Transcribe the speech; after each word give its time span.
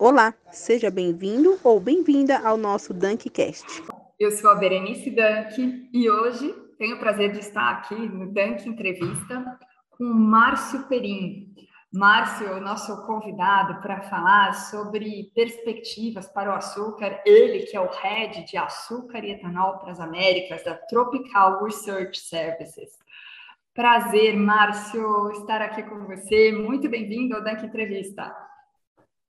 Olá, 0.00 0.32
seja 0.52 0.92
bem-vindo 0.92 1.58
ou 1.64 1.80
bem-vinda 1.80 2.38
ao 2.46 2.56
nosso 2.56 2.94
Dunkcast. 2.94 3.82
Eu 4.16 4.30
sou 4.30 4.48
a 4.48 4.54
Berenice 4.54 5.10
Dunk 5.10 5.90
e 5.92 6.08
hoje 6.08 6.54
tenho 6.78 6.94
o 6.94 6.98
prazer 7.00 7.32
de 7.32 7.40
estar 7.40 7.68
aqui 7.68 7.96
no 7.96 8.32
Dunk 8.32 8.68
Entrevista 8.68 9.58
com 9.90 10.04
Márcio 10.04 10.86
Perim. 10.86 11.52
Márcio, 11.92 12.60
nosso 12.60 13.04
convidado 13.06 13.82
para 13.82 14.02
falar 14.02 14.54
sobre 14.54 15.32
perspectivas 15.34 16.28
para 16.28 16.50
o 16.50 16.54
açúcar, 16.54 17.20
ele 17.26 17.66
que 17.66 17.76
é 17.76 17.80
o 17.80 17.90
head 17.90 18.44
de 18.44 18.56
açúcar 18.56 19.24
e 19.24 19.32
etanol 19.32 19.78
para 19.78 19.90
as 19.90 19.98
Américas 19.98 20.62
da 20.62 20.74
Tropical 20.74 21.64
Research 21.64 22.20
Services. 22.20 22.92
Prazer, 23.74 24.36
Márcio, 24.36 25.32
estar 25.32 25.60
aqui 25.60 25.82
com 25.82 26.06
você. 26.06 26.52
Muito 26.52 26.88
bem-vindo 26.88 27.34
ao 27.34 27.42
Dunk 27.42 27.66
Entrevista. 27.66 28.32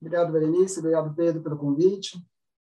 Obrigado, 0.02 0.32
Berenice. 0.32 0.80
Obrigado, 0.80 1.14
Pedro, 1.14 1.42
pelo 1.42 1.58
convite. 1.58 2.18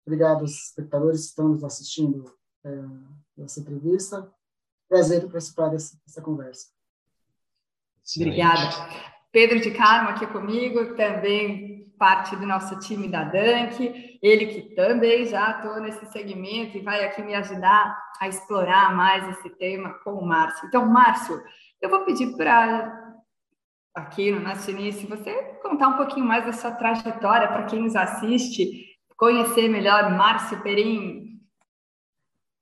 Obrigado 0.06 0.40
aos 0.40 0.68
espectadores 0.68 1.20
que 1.22 1.26
estão 1.28 1.48
nos 1.48 1.64
assistindo 1.64 2.24
é, 2.64 3.42
essa 3.42 3.60
entrevista. 3.60 4.30
Prazer 4.88 5.22
participar 5.22 5.68
dessa, 5.68 5.98
dessa 6.06 6.20
conversa. 6.20 6.68
Obrigada. 8.16 8.70
Pedro 9.32 9.60
de 9.60 9.70
Carmo 9.70 10.10
aqui 10.10 10.26
comigo, 10.26 10.94
também 10.94 11.74
parte 11.98 12.36
do 12.36 12.46
nosso 12.46 12.78
time 12.80 13.08
da 13.08 13.24
Dunk, 13.24 14.18
ele 14.22 14.46
que 14.46 14.74
também 14.74 15.24
já 15.26 15.46
atua 15.46 15.80
nesse 15.80 16.04
segmento 16.06 16.76
e 16.76 16.82
vai 16.82 17.04
aqui 17.04 17.22
me 17.22 17.34
ajudar 17.34 17.96
a 18.20 18.28
explorar 18.28 18.94
mais 18.94 19.26
esse 19.30 19.50
tema 19.50 19.94
com 20.04 20.12
o 20.12 20.26
Márcio. 20.26 20.66
Então, 20.68 20.86
Márcio, 20.86 21.42
eu 21.80 21.88
vou 21.88 22.04
pedir 22.04 22.36
para 22.36 23.03
aqui 23.94 24.32
no 24.32 24.40
nosso 24.40 24.70
início, 24.70 25.08
você 25.08 25.32
contar 25.62 25.88
um 25.88 25.96
pouquinho 25.96 26.26
mais 26.26 26.44
da 26.44 26.52
sua 26.52 26.72
trajetória 26.72 27.46
para 27.46 27.64
quem 27.64 27.82
nos 27.82 27.94
assiste, 27.94 28.98
conhecer 29.16 29.68
melhor 29.68 30.10
Márcio 30.10 30.60
Perim. 30.62 31.40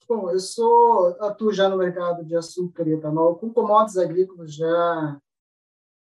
Bom, 0.06 0.30
eu 0.30 0.38
sou 0.38 1.16
atuo 1.20 1.52
já 1.52 1.70
no 1.70 1.78
mercado 1.78 2.22
de 2.24 2.36
açúcar 2.36 2.86
e 2.86 2.92
etanol 2.92 3.36
com 3.36 3.50
commodities 3.50 3.96
agrícolas 3.96 4.54
já 4.54 5.18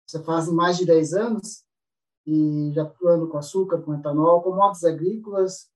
já 0.06 0.22
fazem 0.22 0.54
mais 0.54 0.76
de 0.76 0.84
10 0.84 1.14
anos 1.14 1.64
e 2.27 2.70
já 2.74 2.82
atuando 2.82 3.27
com 3.27 3.38
açúcar, 3.38 3.80
com 3.80 3.94
etanol, 3.94 4.42
commodities 4.42 4.84
agrícolas, 4.84 5.70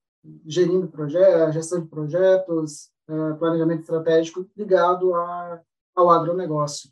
gerindo 0.45 0.87
projetos, 0.87 1.55
gestão 1.55 1.81
de 1.81 1.87
projetos, 1.87 2.91
eh, 3.07 3.33
planejamento 3.39 3.81
estratégico 3.81 4.47
ligado 4.55 5.15
a, 5.15 5.61
ao 5.95 6.11
agronegócio. 6.11 6.91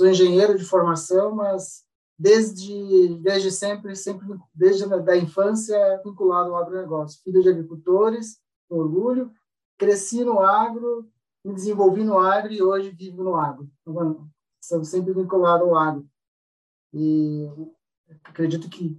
Sou 0.00 0.08
engenheiro 0.08 0.56
de 0.56 0.64
formação, 0.64 1.34
mas 1.34 1.84
desde 2.18 3.18
desde 3.18 3.50
sempre, 3.50 3.94
sempre 3.94 4.26
desde 4.54 4.88
da 5.02 5.14
infância 5.14 6.00
vinculado 6.02 6.54
ao 6.54 6.62
agronegócio. 6.62 7.20
Filho 7.22 7.42
de 7.42 7.50
agricultores, 7.50 8.38
com 8.66 8.78
orgulho, 8.78 9.30
cresci 9.76 10.24
no 10.24 10.40
agro, 10.40 11.06
me 11.44 11.52
desenvolvi 11.52 12.02
no 12.02 12.18
agro 12.18 12.50
e 12.50 12.62
hoje 12.62 12.88
vivo 12.92 13.22
no 13.22 13.36
agro. 13.36 13.68
Então, 13.82 14.26
sou 14.58 14.82
sempre 14.84 15.12
vinculado 15.12 15.64
ao 15.64 15.76
agro. 15.76 16.08
E 16.94 17.46
acredito 18.24 18.70
que, 18.70 18.98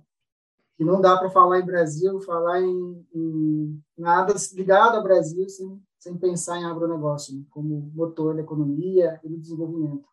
que 0.78 0.86
não 0.86 1.02
dá 1.02 1.18
para 1.18 1.32
falar 1.32 1.62
em 1.62 1.66
Brasil, 1.66 2.22
falar 2.22 2.62
em, 2.62 3.08
em, 3.12 3.84
nada 3.98 4.36
ligado 4.54 4.98
ao 4.98 5.04
Brasil 5.04 5.50
sem, 5.50 5.82
sem 5.98 6.16
pensar 6.16 6.60
em 6.60 6.66
agronegócio 6.66 7.36
né, 7.36 7.44
como 7.50 7.92
motor 7.96 8.36
da 8.36 8.42
economia 8.42 9.20
e 9.24 9.30
do 9.30 9.40
desenvolvimento. 9.40 10.11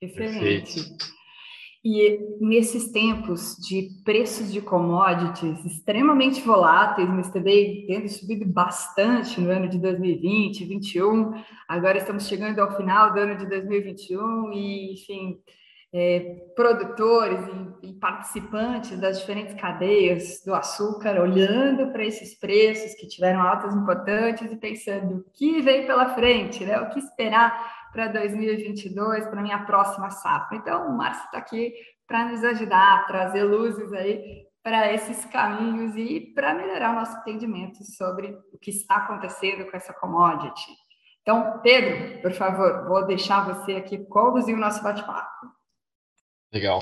Excelente. 0.00 0.74
Perfeito. 0.74 1.18
E 1.84 2.18
nesses 2.40 2.90
tempos 2.90 3.56
de 3.56 3.88
preços 4.04 4.52
de 4.52 4.60
commodities 4.60 5.64
extremamente 5.64 6.40
voláteis, 6.40 7.08
mas 7.08 7.30
também 7.30 7.86
tendo 7.86 8.08
subido 8.08 8.44
bastante 8.44 9.40
no 9.40 9.50
ano 9.50 9.68
de 9.68 9.78
2020, 9.78 10.66
2021, 10.66 11.32
agora 11.68 11.98
estamos 11.98 12.26
chegando 12.26 12.58
ao 12.58 12.76
final 12.76 13.12
do 13.14 13.20
ano 13.20 13.36
de 13.36 13.46
2021 13.46 14.52
e, 14.52 14.92
enfim, 14.94 15.40
é, 15.92 16.36
produtores 16.54 17.40
e, 17.82 17.88
e, 17.88 17.92
participantes 17.94 18.98
das 19.00 19.20
diferentes 19.20 19.54
cadeias 19.54 20.42
do 20.44 20.54
açúcar 20.54 21.18
olhando 21.18 21.90
para 21.92 22.04
esses 22.04 22.38
preços 22.38 22.94
que 22.94 23.08
tiveram 23.08 23.40
altas 23.40 23.74
importantes 23.74 24.52
e 24.52 24.56
pensando 24.56 25.18
o 25.18 25.24
que 25.32 25.62
vem 25.62 25.86
pela 25.86 26.14
frente, 26.14 26.64
né? 26.64 26.78
o 26.80 26.90
que 26.90 26.98
esperar 26.98 27.77
para 27.98 28.06
2022, 28.06 29.26
para 29.26 29.42
minha 29.42 29.66
próxima 29.66 30.08
safra. 30.08 30.56
Então, 30.56 30.88
o 30.88 30.96
Márcio 30.96 31.24
está 31.24 31.38
aqui 31.38 31.74
para 32.06 32.30
nos 32.30 32.44
ajudar, 32.44 33.08
trazer 33.08 33.42
luzes 33.42 33.92
aí 33.92 34.46
para 34.62 34.92
esses 34.92 35.24
caminhos 35.24 35.96
e 35.96 36.32
para 36.32 36.54
melhorar 36.54 36.92
o 36.92 36.94
nosso 36.94 37.18
entendimento 37.18 37.82
sobre 37.96 38.38
o 38.52 38.58
que 38.58 38.70
está 38.70 38.98
acontecendo 38.98 39.68
com 39.68 39.76
essa 39.76 39.92
commodity. 39.92 40.70
Então, 41.22 41.58
Pedro, 41.60 42.22
por 42.22 42.30
favor, 42.30 42.86
vou 42.86 43.04
deixar 43.04 43.44
você 43.44 43.72
aqui 43.72 43.98
conduzir 43.98 44.54
o 44.54 44.60
nosso 44.60 44.80
bate-papo. 44.80 45.48
Legal. 46.54 46.80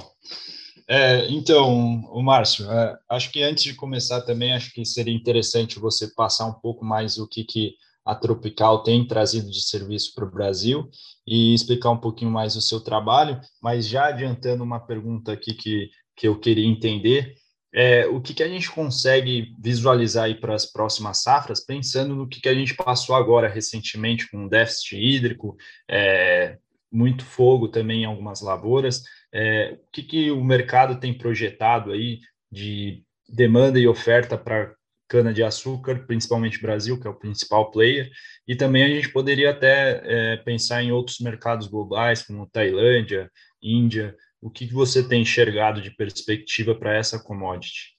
É, 0.87 1.26
então, 1.31 2.05
o 2.12 2.22
Márcio, 2.22 2.71
é, 2.71 2.99
acho 3.09 3.32
que 3.32 3.43
antes 3.43 3.65
de 3.65 3.75
começar 3.75 4.21
também, 4.21 4.53
acho 4.53 4.71
que 4.71 4.84
seria 4.84 5.16
interessante 5.16 5.78
você 5.78 6.09
passar 6.09 6.44
um 6.44 6.60
pouco 6.60 6.84
mais 6.84 7.16
o 7.16 7.26
que, 7.26 7.43
que 7.43 7.75
a 8.06 8.15
Tropical 8.15 8.84
tem 8.84 9.05
trazido 9.05 9.50
de 9.50 9.61
serviço 9.61 10.15
para 10.15 10.25
o 10.25 10.31
Brasil 10.31 10.89
e 11.27 11.53
explicar 11.53 11.91
um 11.91 11.99
pouquinho 11.99 12.31
mais 12.31 12.55
o 12.55 12.62
seu 12.62 12.81
trabalho, 12.81 13.41
mas 13.61 13.89
já 13.89 14.06
adiantando 14.06 14.62
uma 14.62 14.78
pergunta 14.78 15.33
aqui 15.33 15.53
que, 15.53 15.91
que 16.15 16.28
eu 16.28 16.39
queria 16.39 16.65
entender, 16.65 17.34
é, 17.75 18.06
o 18.06 18.21
que, 18.21 18.33
que 18.33 18.44
a 18.44 18.49
gente 18.49 18.71
consegue 18.71 19.55
visualizar 19.59 20.25
aí 20.25 20.34
para 20.37 20.55
as 20.55 20.65
próximas 20.65 21.22
safras, 21.22 21.65
pensando 21.65 22.15
no 22.15 22.28
que, 22.28 22.41
que 22.41 22.49
a 22.49 22.55
gente 22.55 22.75
passou 22.75 23.17
agora 23.17 23.49
recentemente 23.49 24.31
com 24.31 24.49
déficit 24.49 24.97
hídrico, 24.97 25.56
é, 25.91 26.59
muito 26.91 27.25
fogo 27.25 27.69
também 27.69 28.03
em 28.03 28.06
algumas 28.06 28.41
lavouras, 28.41 29.03
é, 29.34 29.78
o 29.83 29.91
que, 29.91 30.05
que 30.05 30.31
o 30.31 30.44
mercado 30.44 31.00
tem 31.00 31.12
projetado 31.12 31.91
aí 31.91 32.21
de 32.50 33.03
demanda 33.28 33.78
e 33.81 33.88
oferta 33.88 34.38
para 34.38 34.75
cana-de-açúcar, 35.09 36.05
principalmente 36.06 36.61
Brasil, 36.61 36.99
que 37.00 37.06
é 37.06 37.11
o 37.11 37.19
principal 37.19 37.71
player, 37.71 38.11
e 38.47 38.56
também 38.56 38.84
a 38.84 38.89
gente 38.89 39.12
poderia 39.12 39.50
até 39.50 40.03
é, 40.05 40.37
pensar 40.39 40.83
em 40.83 40.93
outros 40.93 41.21
mercados 41.21 41.67
globais, 41.67 42.22
como 42.22 42.49
Tailândia, 42.49 43.31
Índia. 43.62 44.17
O 44.41 44.50
que, 44.50 44.67
que 44.67 44.75
você 44.75 45.06
tem 45.06 45.22
enxergado 45.22 45.81
de 45.81 45.91
perspectiva 45.91 46.75
para 46.75 46.94
essa 46.94 47.19
commodity? 47.19 47.97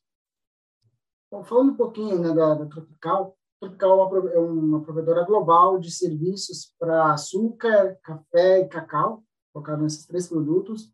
Bom, 1.31 1.43
falando 1.43 1.71
um 1.71 1.77
pouquinho 1.77 2.19
né, 2.19 2.33
da, 2.33 2.53
da 2.53 2.65
Tropical, 2.65 3.37
Tropical 3.59 4.15
é 4.27 4.39
uma, 4.39 4.83
provedora 4.83 5.25
global 5.25 5.79
de 5.79 5.89
serviços 5.91 6.73
para 6.79 7.11
açúcar, 7.13 7.97
café 8.03 8.59
e 8.59 8.67
cacau, 8.67 9.23
focado 9.51 9.81
nesses 9.81 10.05
três 10.05 10.27
produtos. 10.27 10.91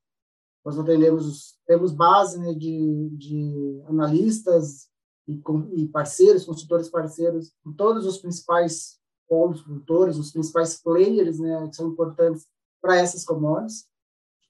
Nós 0.64 0.80
atendemos, 0.80 1.58
temos 1.68 1.92
base 1.92 2.40
né, 2.40 2.54
de, 2.54 3.10
de 3.18 3.84
analistas 3.86 4.88
e, 5.28 5.38
com, 5.40 5.70
parceiros, 5.92 6.46
consultores 6.46 6.90
parceiros, 6.90 7.54
em 7.66 7.74
todos 7.74 8.06
os 8.06 8.18
principais 8.18 9.00
polos 9.28 9.62
produtores, 9.62 10.18
os 10.18 10.32
principais 10.32 10.82
players, 10.82 11.40
né, 11.40 11.68
que 11.68 11.76
são 11.76 11.90
importantes 11.90 12.48
para 12.82 12.98
essas 12.98 13.24
commodities. 13.24 13.88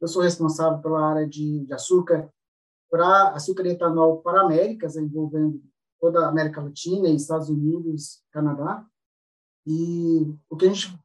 Eu 0.02 0.08
sou 0.08 0.22
responsável 0.22 0.82
pela 0.82 1.06
área 1.06 1.28
de, 1.28 1.66
de 1.66 1.74
açúcar, 1.74 2.30
para 2.90 3.30
açúcar 3.30 3.66
e 3.66 3.70
etanol 3.70 4.22
para 4.22 4.42
Américas, 4.42 4.96
envolvendo 4.96 5.62
toda 6.00 6.26
a 6.26 6.30
América 6.30 6.62
Latina, 6.62 7.08
Estados 7.10 7.50
Unidos, 7.50 8.22
Canadá. 8.32 8.86
E 9.66 10.28
o 10.50 10.58
que 10.58 10.66
a 10.66 10.74
gente 10.74 11.00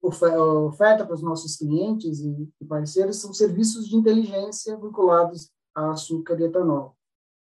oferta 0.00 1.04
para 1.04 1.14
os 1.14 1.22
nossos 1.22 1.56
clientes 1.56 2.20
e 2.20 2.64
parceiros 2.66 3.16
são 3.16 3.32
serviços 3.32 3.88
de 3.88 3.96
inteligência 3.96 4.76
vinculados 4.76 5.50
a 5.74 5.92
açúcar 5.92 6.38
e 6.38 6.44
etanol. 6.44 6.96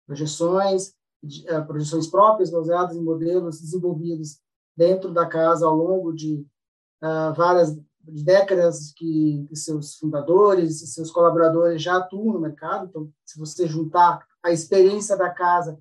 Projeções, 0.06 0.94
eh, 1.46 1.62
projeções 1.62 2.08
próprias 2.08 2.50
baseadas 2.50 2.96
em 2.96 3.02
modelos 3.02 3.60
desenvolvidos 3.60 4.40
dentro 4.76 5.14
da 5.14 5.26
casa 5.26 5.66
ao 5.66 5.76
longo 5.76 6.12
de 6.12 6.46
uh, 7.02 7.34
várias 7.36 7.78
décadas 8.02 8.92
que, 8.96 9.46
que, 9.48 9.56
seus 9.56 9.96
fundadores 9.96 10.82
e 10.82 10.88
seus 10.88 11.12
colaboradores 11.12 11.82
já 11.82 11.98
atuam 11.98 12.34
no 12.34 12.42
mercado. 12.42 12.88
Então, 12.88 13.10
se 13.26 13.40
você 13.40 13.68
juntar 13.68 14.26
a 14.42 14.52
experiência 14.52 15.16
da 15.16 15.30
casa, 15.30 15.80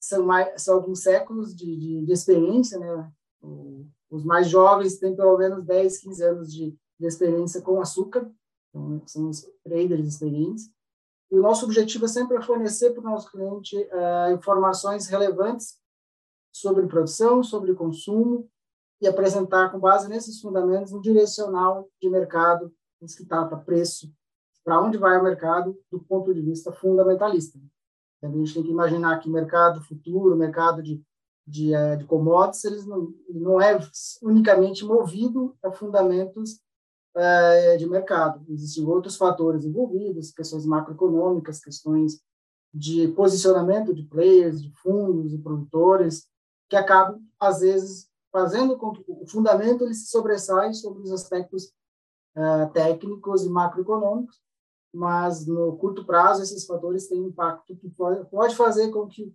são, 0.00 0.24
mais, 0.24 0.62
são 0.62 0.74
alguns 0.74 1.00
séculos 1.00 1.54
de, 1.54 1.76
de, 1.76 2.04
de 2.04 2.12
experiência, 2.12 2.78
né? 2.78 3.12
O, 3.40 3.86
os 4.10 4.24
mais 4.24 4.48
jovens 4.48 4.98
têm 4.98 5.16
pelo 5.16 5.38
menos 5.38 5.64
10, 5.64 5.98
15 5.98 6.22
anos 6.22 6.52
de, 6.52 6.76
de 7.00 7.06
experiência 7.06 7.62
com 7.62 7.80
açúcar, 7.80 8.30
então, 8.68 9.02
são 9.06 9.28
os 9.28 9.46
traders 9.64 10.06
experientes. 10.06 10.70
E 11.32 11.38
o 11.38 11.40
nosso 11.40 11.64
objetivo 11.64 12.04
é 12.04 12.08
sempre 12.08 12.42
fornecer 12.42 12.90
para 12.90 13.00
o 13.00 13.10
nosso 13.10 13.30
cliente 13.30 13.74
uh, 13.74 14.34
informações 14.34 15.08
relevantes 15.08 15.78
sobre 16.52 16.86
produção, 16.86 17.42
sobre 17.42 17.72
consumo 17.72 18.46
e 19.00 19.08
apresentar 19.08 19.72
com 19.72 19.80
base 19.80 20.10
nesses 20.10 20.42
fundamentos 20.42 20.92
um 20.92 21.00
direcional 21.00 21.88
de 21.98 22.10
mercado 22.10 22.70
que 23.16 23.24
trata 23.24 23.56
preço, 23.56 24.12
para 24.62 24.80
onde 24.80 24.98
vai 24.98 25.18
o 25.18 25.24
mercado 25.24 25.76
do 25.90 25.98
ponto 25.98 26.32
de 26.34 26.40
vista 26.40 26.70
fundamentalista. 26.70 27.58
A 28.22 28.28
gente 28.28 28.54
tem 28.54 28.62
que 28.62 28.70
imaginar 28.70 29.18
que 29.18 29.28
mercado 29.28 29.82
futuro, 29.82 30.36
mercado 30.36 30.80
de, 30.80 31.02
de, 31.44 31.74
eh, 31.74 31.96
de 31.96 32.04
commodities, 32.04 32.64
eles 32.64 32.86
não, 32.86 33.12
não 33.28 33.60
é 33.60 33.76
unicamente 34.22 34.84
movido 34.84 35.56
a 35.64 35.72
fundamentos 35.72 36.60
é, 37.16 37.76
de 37.76 37.88
mercado. 37.88 38.44
Existem 38.48 38.84
outros 38.86 39.16
fatores 39.16 39.64
envolvidos, 39.64 40.32
questões 40.32 40.64
macroeconômicas, 40.64 41.60
questões 41.60 42.20
de 42.72 43.08
posicionamento 43.08 43.94
de 43.94 44.02
players, 44.04 44.62
de 44.62 44.70
fundos 44.76 45.32
e 45.32 45.38
produtores, 45.38 46.26
que 46.68 46.76
acabam, 46.76 47.20
às 47.38 47.60
vezes, 47.60 48.08
fazendo 48.30 48.78
com 48.78 48.92
que 48.92 49.04
o 49.06 49.26
fundamento 49.26 49.84
ele 49.84 49.94
se 49.94 50.06
sobressaia 50.06 50.72
sobre 50.72 51.02
os 51.02 51.12
aspectos 51.12 51.66
uh, 52.34 52.72
técnicos 52.72 53.44
e 53.44 53.50
macroeconômicos, 53.50 54.40
mas 54.92 55.46
no 55.46 55.76
curto 55.76 56.04
prazo 56.04 56.42
esses 56.42 56.64
fatores 56.64 57.08
têm 57.08 57.26
impacto 57.26 57.76
que 57.76 57.90
pode, 57.90 58.24
pode 58.30 58.56
fazer 58.56 58.90
com 58.90 59.06
que 59.06 59.34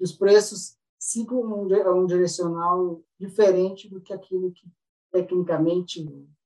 os 0.00 0.12
preços 0.12 0.76
sigam 0.98 1.40
um, 1.40 2.00
um 2.00 2.06
direcional 2.06 3.02
diferente 3.18 3.88
do 3.88 4.00
que 4.00 4.12
aquilo 4.12 4.50
que 4.52 4.66
tecnicamente, 5.12 6.02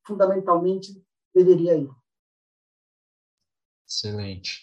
fundamentalmente, 0.09 1.01
deveria 1.35 1.77
ir. 1.77 1.91
Excelente. 3.87 4.63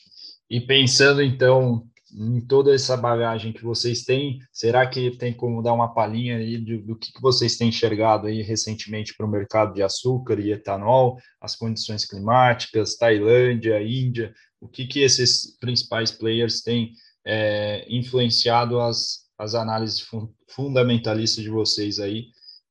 E 0.50 0.60
pensando 0.60 1.22
então 1.22 1.88
em 2.18 2.40
toda 2.40 2.74
essa 2.74 2.96
bagagem 2.96 3.52
que 3.52 3.64
vocês 3.64 4.04
têm, 4.04 4.40
será 4.52 4.88
que 4.88 5.18
tem 5.18 5.34
como 5.34 5.62
dar 5.62 5.74
uma 5.74 5.94
palhinha 5.94 6.38
aí 6.38 6.58
do, 6.58 6.82
do 6.82 6.96
que, 6.96 7.12
que 7.12 7.22
vocês 7.22 7.58
têm 7.58 7.70
enxergado 7.70 8.28
aí 8.28 8.42
recentemente 8.42 9.14
para 9.16 9.26
o 9.26 9.30
mercado 9.30 9.74
de 9.74 9.84
açúcar 9.84 10.40
e 10.40 10.52
etanol, 10.52 11.18
as 11.42 11.56
condições 11.56 12.06
climáticas, 12.06 12.96
Tailândia, 12.96 13.82
Índia, 13.82 14.34
o 14.62 14.68
que, 14.68 14.88
que 14.88 15.02
esses 15.02 15.58
principais 15.60 16.12
players 16.12 16.62
têm 16.62 16.94
é, 17.26 17.86
influenciado 17.90 18.80
as, 18.80 19.26
as 19.38 19.54
análises 19.54 20.00
fun 20.00 20.30
fundamentalistas 20.48 21.44
de 21.44 21.50
vocês 21.50 22.00
aí 22.00 22.28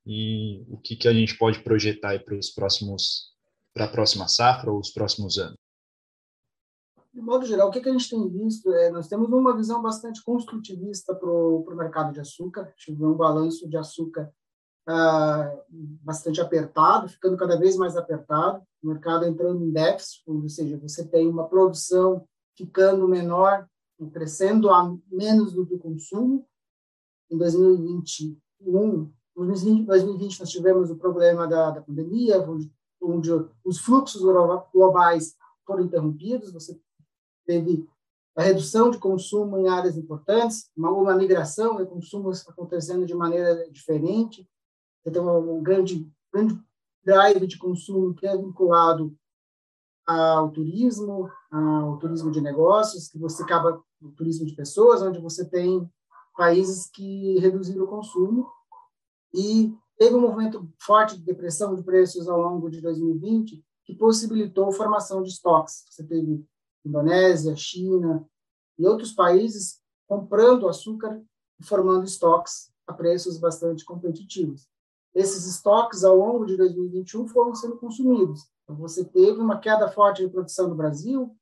e 0.06 0.64
o 0.68 0.76
que, 0.78 0.96
que 0.96 1.08
a 1.08 1.12
gente 1.12 1.36
pode 1.38 1.60
projetar 1.60 2.18
para 2.24 2.36
os 2.36 2.50
próximos 2.50 3.32
para 3.72 3.86
a 3.86 3.88
próxima 3.88 4.28
safra 4.28 4.70
ou 4.70 4.78
os 4.78 4.90
próximos 4.90 5.36
anos? 5.36 5.56
de 7.14 7.20
modo 7.20 7.46
geral, 7.46 7.68
o 7.68 7.70
que, 7.70 7.80
que 7.80 7.88
a 7.88 7.92
gente 7.92 8.10
tem 8.10 8.28
visto? 8.28 8.72
É, 8.72 8.90
nós 8.90 9.06
temos 9.06 9.30
uma 9.30 9.56
visão 9.56 9.80
bastante 9.80 10.22
construtivista 10.24 11.14
para 11.14 11.30
o 11.30 11.64
mercado 11.76 12.12
de 12.12 12.18
açúcar. 12.18 12.74
Tivemos 12.76 13.14
um 13.14 13.16
balanço 13.16 13.68
de 13.68 13.76
açúcar 13.76 14.32
ah, 14.84 15.56
bastante 15.70 16.40
apertado, 16.40 17.08
ficando 17.08 17.36
cada 17.36 17.56
vez 17.56 17.76
mais 17.76 17.96
apertado, 17.96 18.62
o 18.82 18.88
mercado 18.88 19.24
entrando 19.24 19.64
em 19.64 19.70
déficit, 19.70 20.24
ou 20.26 20.48
seja, 20.48 20.76
você 20.76 21.06
tem 21.06 21.28
uma 21.28 21.48
produção 21.48 22.26
ficando 22.56 23.06
menor, 23.06 23.66
crescendo 24.12 24.68
a 24.68 24.94
menos 25.08 25.52
do 25.52 25.64
que 25.64 25.74
o 25.74 25.78
consumo. 25.78 26.44
Em 27.30 27.38
2021, 27.38 29.10
em 29.36 29.84
2020 29.84 30.40
nós 30.40 30.50
tivemos 30.50 30.90
o 30.90 30.96
problema 30.96 31.46
da, 31.46 31.70
da 31.70 31.82
pandemia, 31.82 32.40
onde, 32.40 32.72
onde 33.00 33.30
os 33.64 33.78
fluxos 33.78 34.22
globais 34.72 35.36
foram 35.66 35.84
interrompidos, 35.84 36.52
você 36.52 36.78
teve 37.46 37.88
a 38.36 38.42
redução 38.42 38.90
de 38.90 38.98
consumo 38.98 39.58
em 39.58 39.68
áreas 39.68 39.96
importantes, 39.96 40.70
uma, 40.76 40.90
uma 40.90 41.14
migração 41.14 41.76
de 41.76 41.86
consumo 41.86 42.30
acontecendo 42.48 43.06
de 43.06 43.14
maneira 43.14 43.68
diferente, 43.70 44.48
você 45.02 45.10
tem 45.10 45.22
um 45.22 45.62
grande, 45.62 46.10
grande 46.32 46.58
drive 47.04 47.46
de 47.46 47.58
consumo 47.58 48.14
que 48.14 48.26
é 48.26 48.36
vinculado 48.36 49.14
ao 50.06 50.50
turismo, 50.50 51.30
ao 51.50 51.98
turismo 51.98 52.30
de 52.30 52.40
negócios, 52.40 53.08
que 53.08 53.18
você 53.18 53.42
acaba 53.42 53.82
o 54.00 54.08
turismo 54.10 54.46
de 54.46 54.54
pessoas, 54.54 55.02
onde 55.02 55.20
você 55.20 55.44
tem 55.44 55.88
países 56.36 56.90
que 56.90 57.38
reduziram 57.38 57.84
o 57.84 57.88
consumo 57.88 58.50
e 59.34 59.76
teve 59.98 60.14
um 60.14 60.20
movimento 60.20 60.68
forte 60.78 61.16
de 61.16 61.24
depressão 61.24 61.74
de 61.74 61.82
preços 61.82 62.28
ao 62.28 62.40
longo 62.40 62.70
de 62.70 62.80
2020 62.80 63.62
que 63.84 63.94
possibilitou 63.94 64.68
a 64.68 64.72
formação 64.72 65.22
de 65.22 65.30
estoques. 65.30 65.84
Você 65.90 66.04
teve 66.04 66.46
Indonésia, 66.84 67.56
China 67.56 68.24
e 68.78 68.86
outros 68.86 69.12
países 69.12 69.80
comprando 70.06 70.68
açúcar 70.68 71.20
e 71.60 71.64
formando 71.64 72.04
estoques 72.04 72.72
a 72.86 72.92
preços 72.92 73.38
bastante 73.38 73.84
competitivos. 73.84 74.68
Esses 75.14 75.46
estoques, 75.46 76.04
ao 76.04 76.16
longo 76.16 76.44
de 76.44 76.56
2021, 76.56 77.28
foram 77.28 77.54
sendo 77.54 77.76
consumidos. 77.76 78.48
Então, 78.62 78.76
você 78.76 79.04
teve 79.04 79.38
uma 79.38 79.58
queda 79.58 79.88
forte 79.88 80.22
de 80.22 80.30
produção 80.30 80.68
no 80.68 80.74
Brasil, 80.74 81.34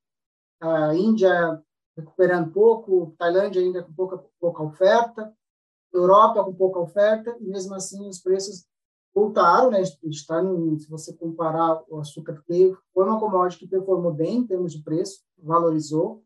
a 0.61 0.95
Índia 0.95 1.63
recuperando 1.97 2.53
pouco, 2.53 3.15
Tailândia 3.19 3.61
ainda 3.61 3.83
com 3.83 3.93
pouca, 3.93 4.25
pouca 4.41 4.63
oferta, 4.63 5.35
Europa 5.93 6.45
com 6.45 6.55
pouca 6.55 6.81
oferta, 6.81 7.37
e 7.41 7.45
mesmo 7.45 7.75
assim 7.75 8.09
os 8.09 8.19
preços 8.19 8.65
voltaram, 9.15 9.71
né? 9.71 9.83
Está 10.05 10.43
no, 10.43 10.79
se 10.79 10.89
você 10.89 11.13
comparar 11.13 11.83
o 11.89 11.99
açúcar 11.99 12.43
teve, 12.47 12.77
foi 12.95 13.05
uma 13.05 13.21
commodity 13.21 13.61
que 13.61 13.71
performou 13.71 14.13
bem 14.13 14.39
em 14.39 14.47
termos 14.47 14.73
de 14.73 14.83
preço, 14.83 15.23
valorizou, 15.39 16.25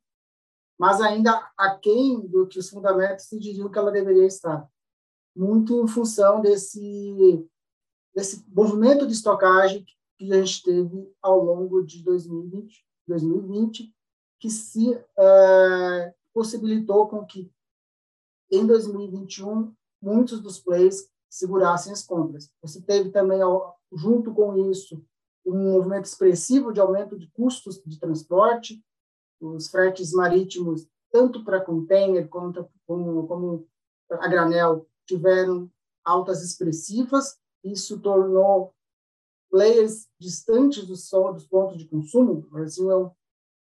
mas 0.78 1.00
ainda 1.00 1.50
aquém 1.56 2.20
do 2.20 2.46
que 2.46 2.58
os 2.58 2.68
fundamentos 2.68 3.28
diriam 3.40 3.70
que 3.70 3.78
ela 3.78 3.90
deveria 3.90 4.26
estar, 4.26 4.68
muito 5.34 5.82
em 5.82 5.88
função 5.88 6.40
desse 6.40 7.44
desse 8.14 8.42
movimento 8.48 9.06
de 9.06 9.12
estocagem 9.12 9.84
que 10.16 10.32
a 10.32 10.42
gente 10.42 10.62
teve 10.62 11.12
ao 11.20 11.38
longo 11.44 11.82
de 11.82 12.02
2020, 12.02 12.82
2020 13.06 13.94
que 14.38 14.48
se 14.48 14.90
uh, 14.94 16.14
possibilitou 16.32 17.08
com 17.08 17.24
que 17.26 17.50
em 18.50 18.66
2021 18.66 19.74
muitos 20.00 20.40
dos 20.40 20.60
players 20.60 21.08
segurassem 21.28 21.92
as 21.92 22.02
compras. 22.02 22.50
Você 22.62 22.80
teve 22.80 23.10
também, 23.10 23.40
junto 23.92 24.32
com 24.32 24.70
isso, 24.70 25.04
um 25.44 25.72
movimento 25.72 26.04
expressivo 26.04 26.72
de 26.72 26.80
aumento 26.80 27.18
de 27.18 27.30
custos 27.30 27.82
de 27.84 27.98
transporte, 27.98 28.82
os 29.40 29.68
fretes 29.68 30.12
marítimos, 30.12 30.88
tanto 31.10 31.44
para 31.44 31.60
container 31.60 32.28
quanto 32.28 32.68
como, 32.86 33.26
como 33.26 33.66
a 34.10 34.28
granel, 34.28 34.86
tiveram 35.06 35.70
altas 36.04 36.42
expressivas, 36.42 37.38
isso 37.62 38.00
tornou 38.00 38.74
players 39.50 40.08
distantes 40.18 40.86
dos, 40.86 41.08
dos 41.34 41.46
pontos 41.46 41.78
de 41.78 41.86
consumo. 41.86 42.32
O 42.32 42.50
Brasil 42.50 42.90
é 42.90 43.10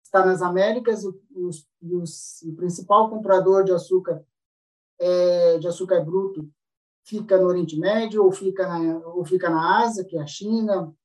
está 0.04 0.26
nas 0.26 0.42
Américas 0.42 1.04
e, 1.04 1.40
os, 1.40 1.66
e 1.82 1.96
os, 1.96 2.42
o 2.42 2.54
principal 2.54 3.10
comprador 3.10 3.64
de 3.64 3.72
açúcar 3.72 4.26
é, 5.02 5.58
de 5.58 5.68
açúcar 5.68 6.00
bruto 6.06 6.48
fica 7.04 7.38
no 7.38 7.48
Oriente 7.48 7.78
Médio 7.78 8.24
ou 8.24 8.32
fica 8.32 8.68
na, 8.68 9.00
ou 9.08 9.26
fica 9.26 9.50
na 9.50 9.84
Ásia, 9.84 10.06
que 10.06 10.18
é 10.18 10.22
a 10.22 10.28
China, 10.28 10.96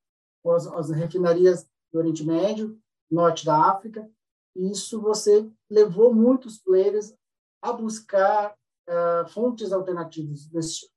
ou 0.45 0.53
as, 0.53 0.67
as 0.67 0.91
refinarias 0.91 1.67
do 1.93 1.99
Oriente 1.99 2.25
Médio, 2.25 2.79
norte 3.11 3.45
da 3.45 3.71
África. 3.71 4.09
E 4.55 4.71
isso 4.71 5.01
você 5.01 5.51
levou 5.69 6.15
muitos 6.15 6.59
players 6.59 7.15
a 7.63 7.73
buscar 7.73 8.55
uh, 8.89 9.29
fontes 9.29 9.73
alternativas, 9.73 10.47
desse, 10.47 10.89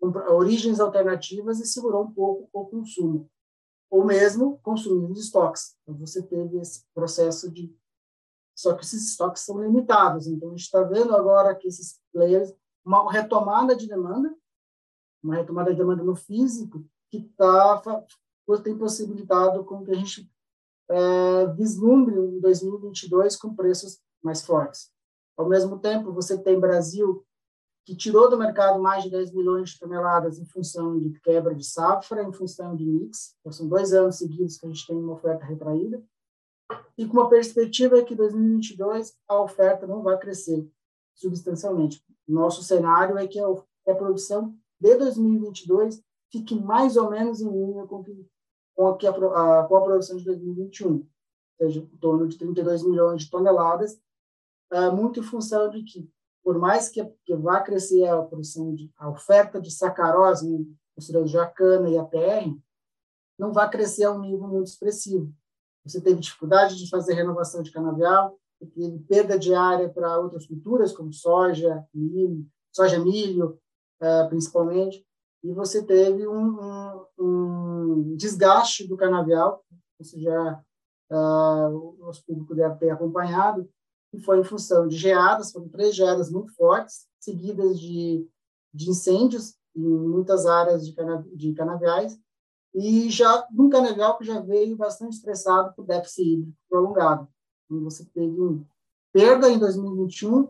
origens 0.00 0.80
alternativas 0.80 1.60
e 1.60 1.66
segurou 1.66 2.04
um 2.04 2.12
pouco 2.12 2.48
o 2.52 2.66
consumo, 2.66 3.30
ou 3.90 4.04
mesmo 4.04 4.58
consumindo 4.62 5.18
estoques. 5.18 5.76
Então, 5.82 5.96
você 5.98 6.22
teve 6.22 6.58
esse 6.58 6.84
processo 6.94 7.50
de. 7.50 7.74
Só 8.60 8.74
que 8.74 8.84
esses 8.84 9.10
estoques 9.10 9.42
são 9.42 9.62
limitados, 9.62 10.26
então 10.26 10.48
a 10.48 10.50
gente 10.52 10.64
está 10.64 10.82
vendo 10.82 11.16
agora 11.16 11.54
que 11.54 11.66
esses 11.66 11.98
players, 12.12 12.52
uma 12.84 13.10
retomada 13.10 13.74
de 13.74 13.88
demanda, 13.88 14.34
uma 15.22 15.34
retomada 15.34 15.70
de 15.70 15.78
demanda 15.78 16.04
no 16.04 16.14
físico 16.14 16.84
que 17.10 17.22
tá, 17.38 17.82
tem 18.62 18.76
possibilitado 18.76 19.64
com 19.64 19.82
que 19.82 19.90
a 19.92 19.94
gente 19.94 20.30
é, 20.90 21.46
vislumbre 21.54 22.14
em 22.14 22.38
2022 22.38 23.36
com 23.36 23.54
preços 23.54 23.98
mais 24.22 24.42
fortes. 24.44 24.90
Ao 25.38 25.48
mesmo 25.48 25.78
tempo, 25.78 26.12
você 26.12 26.36
tem 26.36 26.60
Brasil 26.60 27.24
que 27.86 27.96
tirou 27.96 28.28
do 28.28 28.36
mercado 28.36 28.78
mais 28.78 29.04
de 29.04 29.10
10 29.10 29.32
milhões 29.32 29.70
de 29.70 29.78
toneladas 29.78 30.38
em 30.38 30.44
função 30.44 30.98
de 30.98 31.18
quebra 31.20 31.54
de 31.54 31.64
safra, 31.64 32.22
em 32.22 32.32
função 32.32 32.76
de 32.76 32.84
mix. 32.84 33.34
Então, 33.40 33.52
são 33.52 33.66
dois 33.66 33.94
anos 33.94 34.16
seguidos 34.16 34.58
que 34.58 34.66
a 34.66 34.68
gente 34.68 34.86
tem 34.86 34.98
uma 34.98 35.14
oferta 35.14 35.46
retraída. 35.46 36.02
E 36.96 37.06
com 37.06 37.14
uma 37.14 37.28
perspectiva 37.28 37.98
é 37.98 38.04
que 38.04 38.14
2022 38.14 39.16
a 39.28 39.40
oferta 39.40 39.86
não 39.86 40.02
vai 40.02 40.18
crescer 40.18 40.68
substancialmente. 41.14 42.02
Nosso 42.26 42.62
cenário 42.62 43.18
é 43.18 43.26
que 43.26 43.38
a, 43.40 43.94
produção 43.94 44.54
de 44.80 44.96
2022 44.96 46.02
fique 46.30 46.54
mais 46.54 46.96
ou 46.96 47.10
menos 47.10 47.40
em 47.40 47.50
linha 47.50 47.86
com, 47.86 48.02
que, 48.02 48.26
com, 48.74 48.86
a, 48.86 49.60
a, 49.60 49.64
com 49.64 49.76
a 49.76 49.82
produção 49.82 50.16
de 50.16 50.24
2021, 50.24 50.92
ou 50.94 51.06
seja, 51.58 51.80
em 51.80 51.96
torno 51.98 52.28
de 52.28 52.38
32 52.38 52.82
milhões 52.84 53.24
de 53.24 53.30
toneladas, 53.30 54.00
uh, 54.72 54.94
muito 54.94 55.20
em 55.20 55.24
função 55.24 55.68
de 55.70 55.82
que, 55.82 56.08
por 56.42 56.58
mais 56.58 56.88
que, 56.88 57.04
que 57.24 57.34
vá 57.34 57.60
crescer 57.60 58.06
a 58.06 58.22
produção 58.22 58.74
de 58.74 58.90
a 58.96 59.10
oferta 59.10 59.60
de 59.60 59.70
sacarose, 59.70 60.66
considerando 60.94 61.28
já 61.28 61.42
a 61.42 61.50
cana 61.50 61.90
e 61.90 61.98
a 61.98 62.04
PR, 62.04 62.54
não 63.38 63.52
vai 63.52 63.68
crescer 63.70 64.04
a 64.04 64.12
um 64.12 64.20
nível 64.20 64.46
muito 64.46 64.68
expressivo. 64.68 65.32
Você 65.84 66.00
teve 66.00 66.20
dificuldade 66.20 66.76
de 66.76 66.88
fazer 66.88 67.14
renovação 67.14 67.62
de 67.62 67.72
canavial, 67.72 68.38
teve 68.74 68.98
perda 69.08 69.38
de 69.38 69.54
área 69.54 69.88
para 69.88 70.18
outras 70.18 70.46
culturas, 70.46 70.92
como 70.92 71.12
soja, 71.12 71.84
milho, 71.94 72.46
soja, 72.72 72.98
milho, 72.98 73.58
uh, 74.00 74.28
principalmente, 74.28 75.04
e 75.42 75.52
você 75.52 75.82
teve 75.82 76.28
um, 76.28 76.60
um, 76.60 77.06
um, 77.18 78.16
desgaste 78.16 78.86
do 78.86 78.96
canavial, 78.96 79.64
você 79.98 80.20
já, 80.20 80.62
uh, 81.10 81.74
o 81.74 81.96
nosso 81.98 82.24
público 82.26 82.54
deve 82.54 82.76
ter 82.76 82.90
acompanhado, 82.90 83.68
que 84.10 84.20
foi 84.20 84.40
em 84.40 84.44
função 84.44 84.86
de 84.86 84.96
geadas, 84.96 85.52
foram 85.52 85.68
três 85.68 85.94
geadas 85.94 86.30
muito 86.30 86.54
fortes, 86.54 87.06
seguidas 87.18 87.80
de, 87.80 88.28
de 88.74 88.90
incêndios 88.90 89.54
em 89.74 89.82
muitas 89.82 90.46
áreas 90.46 90.86
de, 90.86 90.94
cana, 90.94 91.24
de 91.32 91.54
canaviais, 91.54 92.18
e 92.74 93.10
já 93.10 93.46
um 93.56 93.68
canavial 93.68 94.16
que 94.16 94.24
já 94.24 94.40
veio 94.40 94.76
bastante 94.76 95.16
estressado 95.16 95.74
por 95.74 95.84
déficit 95.84 96.48
prolongado. 96.68 97.28
E 97.70 97.78
você 97.78 98.04
teve 98.04 98.60
perda 99.12 99.48
em 99.50 99.58
2021 99.58 100.48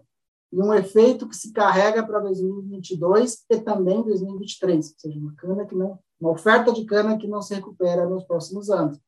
e 0.52 0.60
um 0.60 0.74
efeito 0.74 1.28
que 1.28 1.36
se 1.36 1.52
carrega 1.52 2.04
para 2.04 2.20
2022 2.20 3.44
e 3.48 3.60
também 3.60 4.02
2023, 4.02 4.90
ou 4.90 4.94
seja, 4.98 5.18
uma 5.18 5.34
cana 5.34 5.64
que 5.64 5.74
não, 5.74 5.98
uma 6.20 6.32
oferta 6.32 6.72
de 6.72 6.84
cana 6.84 7.16
que 7.16 7.28
não 7.28 7.40
se 7.40 7.54
recupera 7.54 8.08
nos 8.08 8.24
próximos 8.24 8.68
anos. 8.68 8.98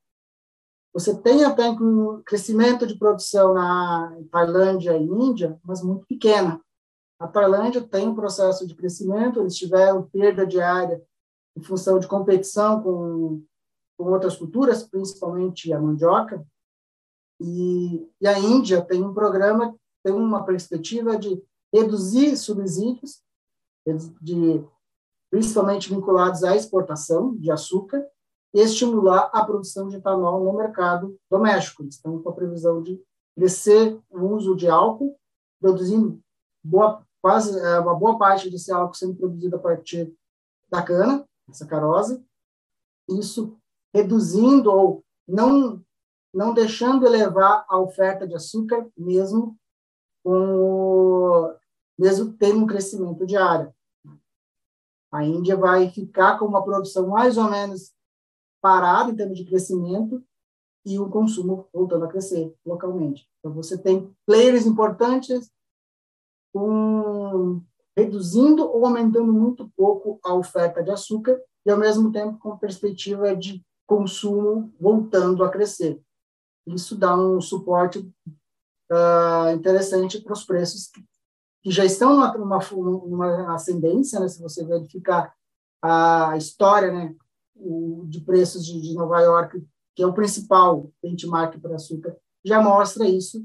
Você 0.95 1.16
tem 1.16 1.45
até 1.45 1.71
um 1.71 2.23
crescimento 2.23 2.87
de 2.87 2.99
produção 2.99 3.54
na 3.54 4.16
Tailândia 4.31 4.97
e 4.97 5.04
Índia, 5.04 5.59
mas 5.64 5.83
muito 5.83 6.07
pequena. 6.07 6.61
A 7.19 7.26
Tailândia 7.26 7.81
tem 7.81 8.09
um 8.09 8.14
processo 8.14 8.66
de 8.66 8.75
crescimento, 8.75 9.40
eles 9.40 9.57
tiveram 9.57 10.02
perda 10.02 10.47
de 10.47 10.61
área 10.61 11.02
em 11.56 11.62
função 11.62 11.99
de 11.99 12.06
competição 12.06 12.82
com, 12.82 13.42
com 13.97 14.04
outras 14.11 14.37
culturas, 14.37 14.82
principalmente 14.82 15.73
a 15.73 15.80
mandioca. 15.80 16.44
E, 17.40 18.09
e 18.21 18.26
a 18.26 18.38
Índia 18.38 18.82
tem 18.82 19.02
um 19.02 19.12
programa, 19.12 19.75
tem 20.02 20.12
uma 20.12 20.44
perspectiva 20.44 21.16
de 21.16 21.42
reduzir 21.73 22.37
subsídios, 22.37 23.23
de, 24.21 24.64
principalmente 25.30 25.88
vinculados 25.88 26.44
à 26.44 26.54
exportação 26.54 27.35
de 27.37 27.50
açúcar, 27.50 28.06
e 28.54 28.61
estimular 28.61 29.30
a 29.32 29.44
produção 29.44 29.88
de 29.88 29.97
etanol 29.97 30.44
no 30.44 30.52
mercado 30.52 31.18
doméstico. 31.30 31.82
Eles 31.82 31.94
estão 31.94 32.18
com 32.23 32.28
a 32.28 32.35
previsão 32.35 32.82
de 32.82 33.02
crescer 33.35 33.99
o 34.11 34.26
uso 34.26 34.54
de 34.54 34.68
álcool, 34.68 35.18
produzindo 35.59 36.21
boa, 36.62 37.02
quase 37.23 37.59
é, 37.59 37.78
uma 37.78 37.94
boa 37.94 38.18
parte 38.18 38.50
desse 38.50 38.71
álcool 38.71 38.94
sendo 38.94 39.14
produzido 39.14 39.56
a 39.56 39.59
partir 39.59 40.14
da 40.71 40.82
cana, 40.82 41.26
sacarose, 41.50 42.25
isso 43.08 43.58
reduzindo 43.94 44.70
ou 44.70 45.04
não 45.26 45.82
não 46.34 46.54
deixando 46.54 47.06
elevar 47.06 47.66
a 47.68 47.78
oferta 47.78 48.26
de 48.26 48.34
açúcar 48.34 48.90
mesmo 48.96 49.54
com 50.25 51.54
mesmo 51.99 52.32
tendo 52.32 52.61
um 52.61 52.66
crescimento 52.66 53.26
de 53.26 53.37
área. 53.37 53.75
A 55.12 55.25
Índia 55.25 55.56
vai 55.56 55.90
ficar 55.90 56.38
com 56.38 56.46
uma 56.46 56.64
produção 56.64 57.06
mais 57.08 57.37
ou 57.37 57.50
menos 57.50 57.92
parada 58.62 59.11
em 59.11 59.16
termos 59.16 59.37
de 59.37 59.44
crescimento 59.44 60.25
e 60.87 60.99
o 60.99 61.11
consumo 61.11 61.68
voltando 61.72 62.04
a 62.04 62.08
crescer 62.08 62.54
localmente. 62.64 63.28
Então, 63.38 63.52
você 63.52 63.76
tem 63.76 64.14
players 64.26 64.66
importantes 64.66 65.50
com, 66.52 67.62
reduzindo 67.96 68.64
ou 68.64 68.87
aumentando 68.87 69.32
muito 69.32 69.70
pouco 69.76 70.18
a 70.25 70.34
oferta 70.34 70.82
de 70.82 70.90
açúcar 70.90 71.40
e, 71.64 71.70
ao 71.70 71.78
mesmo 71.78 72.11
tempo, 72.11 72.38
com 72.38 72.56
perspectiva 72.56 73.37
de 73.37 73.62
consumo 73.87 74.72
voltando 74.80 75.44
a 75.44 75.50
crescer. 75.50 76.00
Isso 76.66 76.96
dá 76.96 77.16
um 77.16 77.40
suporte 77.40 77.99
uh, 77.99 79.54
interessante 79.54 80.20
para 80.20 80.32
os 80.32 80.44
preços 80.44 80.88
que, 80.88 81.04
que 81.62 81.70
já 81.70 81.84
estão 81.84 82.16
numa, 82.16 82.58
numa, 82.58 83.54
ascendência, 83.54 84.18
né? 84.20 84.28
se 84.28 84.40
você 84.40 84.64
verificar 84.64 85.34
a 85.82 86.37
história 86.37 86.92
né, 86.92 87.14
o, 87.56 88.04
de 88.06 88.20
preços 88.20 88.64
de, 88.64 88.80
de, 88.80 88.94
Nova 88.94 89.20
York, 89.20 89.62
que 89.94 90.02
é 90.02 90.06
o 90.06 90.14
principal 90.14 90.90
benchmark 91.02 91.58
para 91.61 91.75
açúcar, 91.75 92.16
já 92.44 92.62
mostra 92.62 93.06
isso 93.06 93.44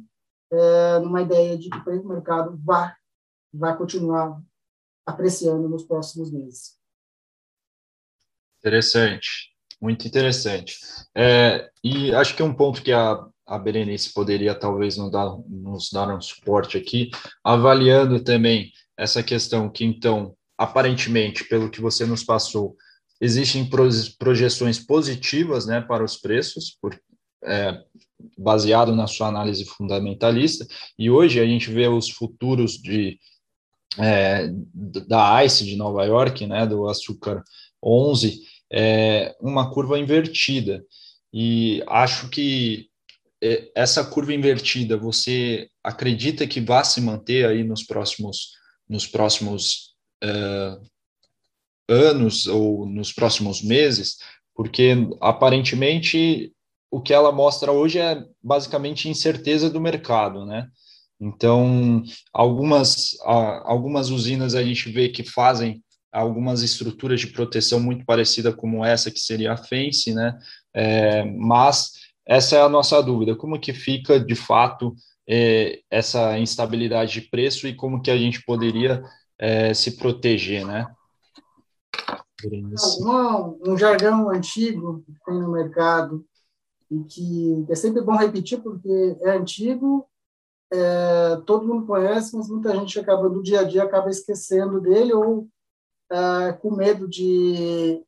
é, 0.51 0.99
numa 0.99 1.21
ideia 1.21 1.57
de 1.57 1.69
que 1.69 1.89
o 1.89 2.07
mercado 2.07 2.57
vai, 2.63 2.93
vai 3.57 3.77
continuar 3.77 4.41
apreciando 5.05 5.67
nos 5.67 5.83
próximos 5.83 6.31
meses. 6.31 6.77
Interessante, 8.59 9.51
muito 9.81 10.07
interessante. 10.07 10.77
É, 11.15 11.69
e 11.83 12.13
acho 12.13 12.35
que 12.35 12.43
um 12.43 12.53
ponto 12.53 12.81
que 12.81 12.91
a, 12.91 13.25
a 13.45 13.57
Berenice 13.57 14.13
poderia 14.13 14.53
talvez 14.53 14.97
nos 14.97 15.11
dar, 15.11 15.37
nos 15.47 15.89
dar 15.91 16.13
um 16.13 16.21
suporte 16.21 16.77
aqui, 16.77 17.09
avaliando 17.43 18.23
também 18.23 18.71
essa 18.97 19.23
questão 19.23 19.69
que, 19.69 19.85
então, 19.85 20.35
aparentemente, 20.57 21.43
pelo 21.43 21.69
que 21.69 21.79
você 21.79 22.05
nos 22.05 22.23
passou, 22.23 22.75
Existem 23.19 23.67
projeções 24.19 24.79
positivas 24.79 25.65
né, 25.65 25.81
para 25.81 26.03
os 26.03 26.17
preços, 26.17 26.77
por, 26.79 26.99
é, 27.43 27.81
baseado 28.37 28.95
na 28.95 29.07
sua 29.07 29.27
análise 29.27 29.65
fundamentalista, 29.65 30.67
e 30.97 31.09
hoje 31.09 31.39
a 31.39 31.45
gente 31.45 31.71
vê 31.71 31.87
os 31.87 32.09
futuros 32.09 32.73
de, 32.73 33.19
é, 33.97 34.49
da 35.07 35.43
ICE 35.43 35.65
de 35.65 35.75
Nova 35.75 36.03
York, 36.05 36.45
né, 36.45 36.65
do 36.65 36.87
açúcar 36.87 37.43
11, 37.83 38.41
é, 38.71 39.35
uma 39.41 39.71
curva 39.71 39.97
invertida. 39.99 40.83
E 41.33 41.83
acho 41.87 42.29
que 42.29 42.89
é, 43.41 43.69
essa 43.75 44.03
curva 44.03 44.33
invertida, 44.33 44.97
você 44.97 45.69
acredita 45.83 46.47
que 46.47 46.59
vai 46.59 46.83
se 46.83 47.01
manter 47.01 47.45
aí 47.45 47.63
nos 47.63 47.83
próximos, 47.83 48.51
nos 48.89 49.05
próximos 49.05 49.95
uh, 50.23 50.81
anos 51.87 52.47
ou 52.47 52.85
nos 52.85 53.13
próximos 53.13 53.61
meses, 53.61 54.17
porque 54.55 54.95
aparentemente 55.21 56.51
o 56.89 57.01
que 57.01 57.13
ela 57.13 57.31
mostra 57.31 57.71
hoje 57.71 57.99
é 57.99 58.23
basicamente 58.41 59.09
incerteza 59.09 59.69
do 59.69 59.79
mercado, 59.79 60.45
né? 60.45 60.67
Então, 61.19 62.03
algumas, 62.31 63.17
algumas 63.23 64.09
usinas 64.09 64.53
a 64.53 64.63
gente 64.63 64.91
vê 64.91 65.09
que 65.09 65.23
fazem 65.23 65.83
algumas 66.11 66.61
estruturas 66.61 67.19
de 67.19 67.27
proteção 67.27 67.79
muito 67.79 68.05
parecida 68.05 68.53
como 68.53 68.83
essa, 68.85 69.11
que 69.11 69.19
seria 69.19 69.53
a 69.53 69.57
Fence, 69.57 70.13
né? 70.13 70.37
É, 70.73 71.23
mas 71.23 71.91
essa 72.25 72.55
é 72.55 72.61
a 72.61 72.69
nossa 72.69 73.01
dúvida, 73.01 73.35
como 73.35 73.59
que 73.59 73.73
fica, 73.73 74.19
de 74.19 74.35
fato, 74.35 74.95
é, 75.27 75.79
essa 75.89 76.37
instabilidade 76.37 77.13
de 77.13 77.21
preço 77.21 77.67
e 77.67 77.75
como 77.75 78.01
que 78.01 78.11
a 78.11 78.17
gente 78.17 78.43
poderia 78.43 79.03
é, 79.37 79.73
se 79.73 79.97
proteger, 79.97 80.65
né? 80.65 80.87
Uma, 82.99 83.55
um 83.65 83.77
jargão 83.77 84.29
antigo 84.29 85.03
que 85.05 85.13
tem 85.25 85.39
no 85.39 85.51
mercado 85.51 86.23
e 86.89 86.99
que 87.03 87.65
é 87.69 87.75
sempre 87.75 88.01
bom 88.01 88.15
repetir 88.15 88.61
porque 88.61 89.17
é 89.21 89.31
antigo, 89.31 90.07
é, 90.71 91.37
todo 91.45 91.67
mundo 91.67 91.85
conhece, 91.85 92.35
mas 92.35 92.49
muita 92.49 92.75
gente 92.75 92.99
acaba 92.99 93.29
do 93.29 93.41
dia 93.41 93.61
a 93.61 93.63
dia 93.63 93.83
acaba 93.83 94.09
esquecendo 94.09 94.81
dele 94.81 95.13
ou 95.13 95.47
é, 96.11 96.53
com 96.53 96.75
medo 96.75 97.07
de, 97.07 98.03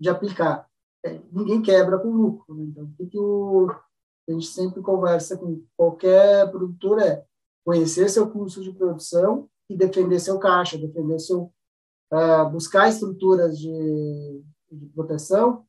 de 0.00 0.08
aplicar. 0.08 0.68
É, 1.04 1.20
ninguém 1.32 1.62
quebra 1.62 1.98
com 1.98 2.10
lucro. 2.10 2.54
Né? 2.54 2.64
Então, 2.64 2.94
o 2.98 3.06
que, 3.06 3.18
o, 3.18 3.70
a 4.28 4.32
gente 4.32 4.46
sempre 4.46 4.80
conversa 4.82 5.36
com 5.36 5.64
qualquer 5.76 6.50
produtor 6.50 7.00
é 7.00 7.24
conhecer 7.64 8.08
seu 8.08 8.30
custo 8.30 8.62
de 8.62 8.72
produção 8.72 9.48
e 9.68 9.76
defender 9.76 10.18
seu 10.18 10.38
caixa, 10.38 10.78
defender 10.78 11.18
seu 11.18 11.52
uh, 12.12 12.48
buscar 12.50 12.88
estruturas 12.88 13.58
de, 13.58 14.42
de, 14.70 14.86
proteção 14.86 15.64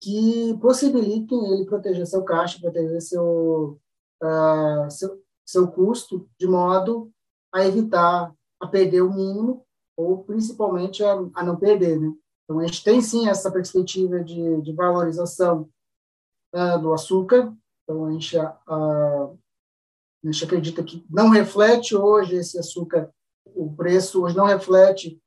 que 0.00 0.56
possibilitem 0.60 1.52
ele 1.52 1.64
proteger 1.64 2.06
seu 2.06 2.22
caixa, 2.24 2.60
proteger 2.60 3.00
seu, 3.00 3.80
uh, 4.24 4.90
seu, 4.90 5.22
seu 5.46 5.68
custo, 5.70 6.28
de 6.38 6.46
modo 6.46 7.12
a 7.52 7.64
evitar 7.66 8.34
a 8.60 8.66
perder 8.66 9.02
o 9.02 9.12
mínimo 9.12 9.64
ou 9.96 10.24
principalmente 10.24 11.04
a, 11.04 11.12
a 11.34 11.44
não 11.44 11.56
perder, 11.56 12.00
né? 12.00 12.12
Então, 12.44 12.58
a 12.58 12.66
gente 12.66 12.84
tem 12.84 13.00
sim 13.00 13.28
essa 13.28 13.50
perspectiva 13.50 14.22
de, 14.22 14.60
de 14.60 14.72
valorização 14.72 15.68
uh, 16.54 16.78
do 16.80 16.92
açúcar. 16.92 17.54
Então, 17.82 18.06
a 18.06 18.12
gente, 18.12 18.36
uh, 18.36 18.42
a 18.68 19.36
gente 20.26 20.44
acredita 20.44 20.82
que 20.82 21.06
não 21.08 21.30
reflete 21.30 21.96
hoje 21.96 22.36
esse 22.36 22.58
açúcar, 22.58 23.10
o 23.46 23.74
preço 23.74 24.22
hoje 24.22 24.36
não 24.36 24.46
reflete 24.46 25.20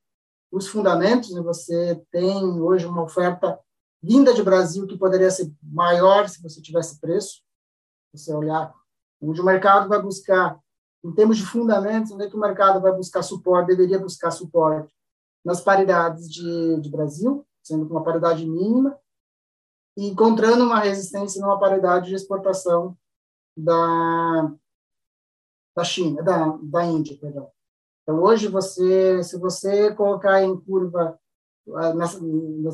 os 0.52 0.68
fundamentos, 0.68 1.34
né? 1.34 1.42
você 1.42 2.02
tem 2.12 2.62
hoje 2.62 2.86
uma 2.86 3.04
oferta 3.04 3.60
vinda 4.02 4.34
de 4.34 4.44
Brasil 4.44 4.86
que 4.86 4.98
poderia 4.98 5.32
ser 5.32 5.52
maior 5.62 6.28
se 6.30 6.42
você 6.42 6.62
tivesse 6.62 7.00
preço. 7.00 7.42
Você 8.14 8.34
olhar 8.34 8.74
onde 9.22 9.42
o 9.42 9.46
mercado 9.46 9.90
vai 9.90 10.02
buscar, 10.02 10.60
em 11.04 11.14
termos 11.14 11.38
de 11.38 11.46
fundamentos, 11.46 12.12
onde 12.12 12.26
é 12.26 12.30
que 12.30 12.36
o 12.36 12.40
mercado 12.40 12.82
vai 12.82 12.92
buscar 12.92 13.22
suporte, 13.22 13.68
deveria 13.68 14.00
buscar 14.00 14.32
suporte 14.32 14.94
nas 15.44 15.62
paridades 15.62 16.30
de, 16.30 16.80
de 16.82 16.90
Brasil, 16.90 17.46
sendo 17.64 17.88
com 17.88 17.94
uma 17.94 18.04
paridade 18.04 18.46
mínima, 18.46 18.98
e 19.96 20.08
encontrando 20.08 20.64
uma 20.64 20.80
resistência 20.80 21.42
numa 21.42 21.60
paridade 21.60 22.10
de 22.10 22.16
exportação 22.16 22.96
da, 23.58 24.54
da 25.76 25.84
China, 25.84 26.22
da, 26.22 26.58
da 26.62 26.86
Índia, 26.86 27.18
perdão. 27.20 27.50
Então, 28.04 28.22
hoje, 28.22 28.48
você, 28.48 29.24
se 29.24 29.38
você 29.38 29.94
colocar 29.94 30.42
em 30.42 30.56
curva, 30.62 31.20
ah, 31.76 31.94
nas 31.94 32.20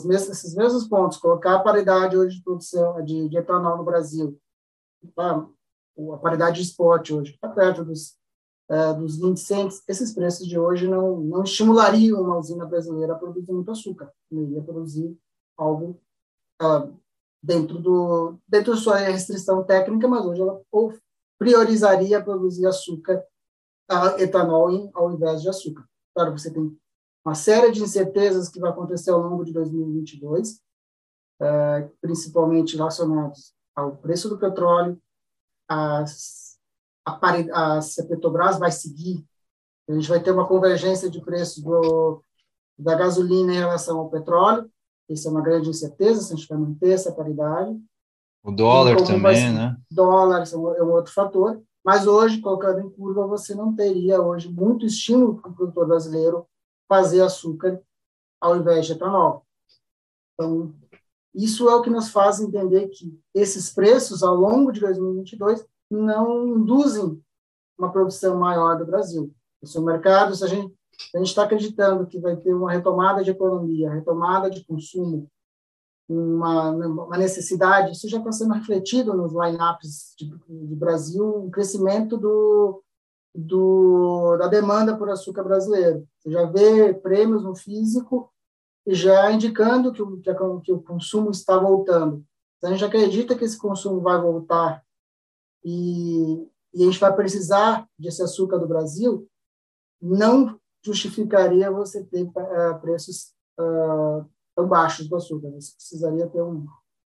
nesses 0.05 0.53
mesmos 0.53 0.87
pontos, 0.87 1.17
colocar 1.17 1.55
a 1.55 1.63
paridade 1.63 2.15
hoje 2.15 2.37
de 2.37 2.43
produção 2.43 3.03
de, 3.03 3.29
de 3.29 3.37
etanol 3.37 3.77
no 3.77 3.83
Brasil, 3.83 4.39
tá? 5.15 5.47
A 6.13 6.17
paridade 6.17 6.61
de 6.61 6.67
spot 6.67 7.11
hoje 7.11 7.33
está 7.33 7.49
perto 7.49 7.85
dos, 7.85 8.15
uh, 8.69 8.93
dos 8.97 9.17
20 9.17 9.39
cents, 9.39 9.83
esses 9.87 10.13
preços 10.13 10.47
de 10.47 10.57
hoje 10.57 10.87
não, 10.87 11.19
não 11.19 11.43
estimulariam 11.43 12.21
uma 12.21 12.37
usina 12.37 12.65
brasileira 12.65 13.13
a 13.13 13.17
produzir 13.17 13.51
muito 13.51 13.71
açúcar, 13.71 14.11
ia 14.31 14.61
produzir 14.61 15.15
algo 15.57 15.99
uh, 16.61 16.93
dentro, 17.41 17.79
do, 17.79 18.37
dentro 18.47 18.73
da 18.73 18.79
sua 18.79 18.97
restrição 18.97 19.63
técnica, 19.63 20.07
mas 20.07 20.25
hoje 20.25 20.41
ela 20.41 20.61
priorizaria 21.37 22.23
produzir 22.23 22.65
açúcar, 22.65 23.23
etanol 24.17 24.71
em, 24.71 24.89
ao 24.93 25.11
invés 25.11 25.41
de 25.41 25.49
açúcar. 25.49 25.85
Claro, 26.15 26.31
você 26.31 26.51
tem 26.51 26.75
uma 27.25 27.35
série 27.35 27.71
de 27.71 27.81
incertezas 27.81 28.49
que 28.49 28.59
vai 28.59 28.71
acontecer 28.71 29.11
ao 29.11 29.21
longo 29.21 29.43
de 29.43 29.53
2022, 29.53 30.61
uh, 31.41 31.89
principalmente 32.01 32.77
relacionados 32.77 33.53
ao 33.75 33.97
preço 33.97 34.29
do 34.29 34.37
petróleo, 34.37 35.01
as, 35.73 36.57
a, 37.05 37.77
a, 37.77 37.81
se 37.81 38.01
a 38.01 38.05
Petrobras 38.05 38.59
vai 38.59 38.71
seguir, 38.71 39.25
a 39.89 39.93
gente 39.93 40.07
vai 40.07 40.21
ter 40.21 40.31
uma 40.31 40.47
convergência 40.47 41.09
de 41.09 41.21
preços 41.21 41.63
do, 41.63 42.23
da 42.77 42.95
gasolina 42.95 43.53
em 43.53 43.59
relação 43.59 43.99
ao 43.99 44.09
petróleo, 44.09 44.69
isso 45.09 45.27
é 45.27 45.31
uma 45.31 45.41
grande 45.41 45.69
incerteza, 45.69 46.21
se 46.21 46.33
a 46.33 46.35
gente 46.35 46.47
vai 46.47 46.57
manter 46.57 46.91
essa 46.91 47.11
paridade. 47.11 47.77
O 48.43 48.51
dólar 48.51 48.97
também, 49.03 49.51
né? 49.53 49.75
Dólar 49.91 50.43
é 50.43 50.83
um 50.83 50.91
outro 50.91 51.13
fator, 51.13 51.61
mas 51.83 52.07
hoje, 52.07 52.39
colocando 52.39 52.79
em 52.79 52.89
curva, 52.89 53.27
você 53.27 53.53
não 53.53 53.75
teria 53.75 54.21
hoje 54.21 54.49
muito 54.49 54.85
estímulo 54.85 55.41
para 55.41 55.51
o 55.51 55.53
produtor 55.53 55.87
brasileiro 55.87 56.47
fazer 56.87 57.21
açúcar 57.21 57.81
ao 58.39 58.57
invés 58.57 58.85
de 58.85 58.93
etanol. 58.93 59.45
Então, 60.33 60.73
isso 61.33 61.69
é 61.69 61.75
o 61.75 61.81
que 61.81 61.89
nos 61.89 62.09
faz 62.09 62.39
entender 62.39 62.87
que 62.89 63.19
esses 63.33 63.73
preços, 63.73 64.23
ao 64.23 64.35
longo 64.35 64.71
de 64.71 64.79
2022, 64.79 65.65
não 65.89 66.47
induzem 66.47 67.21
uma 67.77 67.91
produção 67.91 68.37
maior 68.37 68.77
do 68.77 68.85
Brasil. 68.85 69.33
O 69.61 69.67
seu 69.67 69.81
mercado, 69.81 70.35
se 70.35 70.43
a 70.43 70.47
gente 70.47 70.73
gente 71.15 71.27
está 71.27 71.43
acreditando 71.43 72.05
que 72.05 72.19
vai 72.19 72.35
ter 72.35 72.53
uma 72.53 72.71
retomada 72.71 73.23
de 73.23 73.31
economia, 73.31 73.91
retomada 73.91 74.49
de 74.49 74.63
consumo, 74.63 75.29
uma, 76.07 76.69
uma 76.71 77.17
necessidade, 77.17 77.93
isso 77.93 78.09
já 78.09 78.17
está 78.17 78.31
sendo 78.31 78.53
refletido 78.53 79.13
nos 79.13 79.31
lineups 79.31 80.13
de, 80.17 80.75
Brasil, 80.75 81.45
o 81.45 81.49
crescimento 81.49 82.17
do, 82.17 82.83
do, 83.33 84.37
da 84.37 84.47
demanda 84.47 84.97
por 84.97 85.09
açúcar 85.09 85.43
brasileiro. 85.43 86.05
Você 86.19 86.31
já 86.31 86.45
vê 86.45 86.93
prêmios 86.93 87.43
no 87.43 87.55
físico 87.55 88.31
já 88.87 89.31
indicando 89.31 89.91
que 89.93 90.01
o, 90.01 90.19
que, 90.61 90.71
o 90.71 90.81
consumo 90.81 91.31
está 91.31 91.57
voltando. 91.57 92.23
Então, 92.57 92.69
a 92.69 92.73
gente 92.73 92.85
acredita 92.85 93.35
que 93.35 93.43
esse 93.43 93.57
consumo 93.57 94.01
vai 94.01 94.19
voltar 94.19 94.83
e, 95.63 96.47
e 96.73 96.83
a 96.83 96.85
gente 96.85 96.99
vai 96.99 97.13
precisar 97.15 97.87
desse 97.97 98.21
açúcar 98.21 98.57
do 98.57 98.67
Brasil, 98.67 99.27
não 100.01 100.59
justificaria 100.85 101.71
você 101.71 102.03
ter 102.03 102.23
uh, 102.23 102.79
preços 102.81 103.33
uh, 103.59 104.25
tão 104.55 104.67
baixos 104.67 105.07
do 105.07 105.15
açúcar. 105.15 105.49
Você 105.51 105.73
precisaria 105.75 106.27
ter 106.27 106.41
um, 106.41 106.65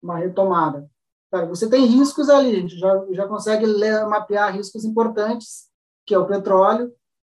uma 0.02 0.16
retomada. 0.16 0.90
Cara, 1.30 1.46
você 1.46 1.68
tem 1.68 1.84
riscos 1.84 2.30
ali, 2.30 2.56
a 2.56 2.60
gente 2.60 2.78
já, 2.78 3.06
já 3.10 3.28
consegue 3.28 3.66
ler, 3.66 4.06
mapear 4.06 4.54
riscos 4.54 4.84
importantes, 4.84 5.68
que 6.06 6.14
é 6.14 6.18
o 6.18 6.26
petróleo, 6.26 6.90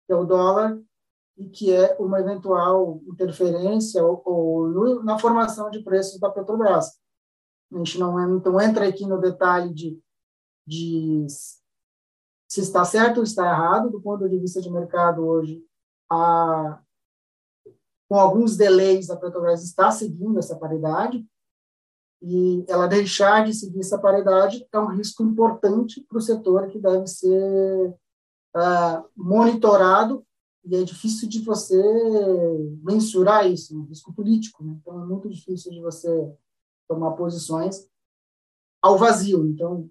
que 0.07 0.13
é 0.13 0.17
o 0.17 0.25
dólar, 0.25 0.81
e 1.37 1.49
que 1.49 1.73
é 1.73 1.97
uma 1.99 2.21
eventual 2.21 3.01
interferência 3.07 4.05
ou, 4.05 4.23
ou 4.25 5.03
na 5.03 5.19
formação 5.19 5.71
de 5.71 5.83
preços 5.83 6.21
da 6.21 6.31
Petrobras. 6.31 6.99
A 7.73 7.79
gente 7.79 7.99
não, 7.99 8.37
então 8.37 8.61
entra 8.61 8.87
aqui 8.87 9.07
no 9.07 9.21
detalhe 9.21 9.73
de, 9.73 9.99
de 10.67 11.27
se 12.49 12.61
está 12.61 12.85
certo 12.85 13.19
ou 13.19 13.23
está 13.23 13.47
errado, 13.47 13.91
do 13.91 14.01
ponto 14.01 14.29
de 14.29 14.39
vista 14.39 14.61
de 14.61 14.71
mercado 14.71 15.27
hoje, 15.27 15.65
a, 16.11 16.79
com 18.09 18.19
alguns 18.19 18.57
delays, 18.59 19.09
a 19.09 19.17
Petrobras 19.17 19.65
está 19.65 19.91
seguindo 19.91 20.39
essa 20.39 20.55
paridade, 20.57 21.27
e 22.21 22.65
ela 22.69 22.87
deixar 22.87 23.45
de 23.45 23.53
seguir 23.53 23.81
essa 23.81 23.99
paridade 23.99 24.67
é 24.71 24.79
um 24.79 24.95
risco 24.95 25.25
importante 25.25 26.05
para 26.09 26.19
o 26.19 26.21
setor 26.21 26.69
que 26.69 26.79
deve 26.79 27.07
ser 27.07 27.89
uh, 28.55 29.11
monitorado 29.17 30.25
e 30.65 30.77
é 30.77 30.83
difícil 30.85 31.29
de 31.29 31.41
você 31.45 31.77
mensurar 32.83 33.51
isso, 33.51 33.79
um 33.79 33.85
risco 33.85 34.13
político, 34.13 34.63
né? 34.65 34.77
então 34.81 35.03
é 35.03 35.07
muito 35.07 35.29
difícil 35.29 35.73
de 35.73 35.81
você 35.81 36.09
tomar 36.89 37.13
posições 37.13 37.89
ao 38.81 38.97
vazio. 38.97 39.47
Então, 39.47 39.89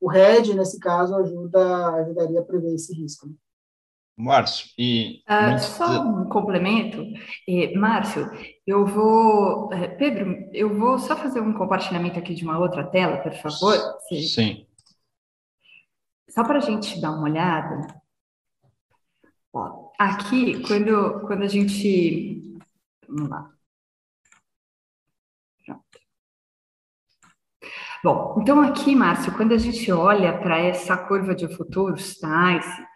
o 0.00 0.08
RED, 0.08 0.54
nesse 0.54 0.78
caso, 0.78 1.14
ajuda, 1.16 1.94
ajudaria 1.94 2.40
a 2.40 2.44
prever 2.44 2.74
esse 2.74 2.94
risco. 2.94 3.26
Né? 3.26 3.34
Márcio, 4.16 4.70
e. 4.78 5.22
Uh, 5.28 5.58
só 5.58 6.02
um 6.02 6.28
complemento. 6.28 7.04
Márcio, 7.76 8.30
eu 8.64 8.86
vou. 8.86 9.72
Eh, 9.72 9.88
Pedro, 9.88 10.48
eu 10.52 10.72
vou 10.78 10.98
só 11.00 11.16
fazer 11.16 11.40
um 11.40 11.52
compartilhamento 11.52 12.18
aqui 12.18 12.32
de 12.32 12.44
uma 12.44 12.58
outra 12.58 12.84
tela, 12.84 13.16
por 13.18 13.32
favor. 13.32 13.76
Sim. 14.08 14.66
Só 16.30 16.44
para 16.44 16.58
a 16.58 16.60
gente 16.60 17.00
dar 17.00 17.10
uma 17.10 17.24
olhada. 17.24 18.00
Ó, 19.52 19.83
aqui, 19.98 20.62
quando, 20.66 21.20
quando 21.26 21.42
a 21.42 21.48
gente. 21.48 22.58
Vamos 23.08 23.28
lá. 23.28 23.50
Bom, 28.02 28.36
então 28.42 28.60
aqui, 28.60 28.94
Márcio, 28.94 29.34
quando 29.34 29.54
a 29.54 29.56
gente 29.56 29.90
olha 29.90 30.36
para 30.38 30.58
essa 30.58 30.94
curva 30.94 31.34
de 31.34 31.48
futuros, 31.48 32.18
tá? 32.18 32.54
Esse, 32.54 32.86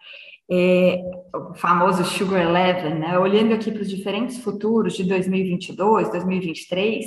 é, 0.51 1.03
o 1.35 1.55
famoso 1.55 2.05
Sugar 2.05 2.41
Eleven, 2.41 2.95
né? 2.95 3.19
olhando 3.19 3.53
aqui 3.53 3.71
para 3.71 3.83
os 3.83 3.91
diferentes 3.91 4.39
futuros 4.39 4.95
de 4.95 5.05
2022, 5.05 6.11
2023, 6.11 7.07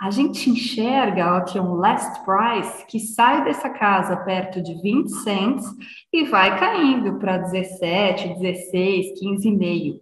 a 0.00 0.10
gente 0.10 0.48
enxerga 0.48 1.36
aqui 1.36 1.58
um 1.58 1.74
last 1.74 2.24
price 2.24 2.86
que 2.86 3.00
sai 3.00 3.44
dessa 3.44 3.68
casa 3.68 4.16
perto 4.16 4.62
de 4.62 4.80
20 4.80 5.08
cents 5.08 5.66
e 6.12 6.24
vai 6.24 6.58
caindo 6.58 7.18
para 7.18 7.38
17, 7.38 8.38
16, 8.38 9.20
15,5. 9.20 10.00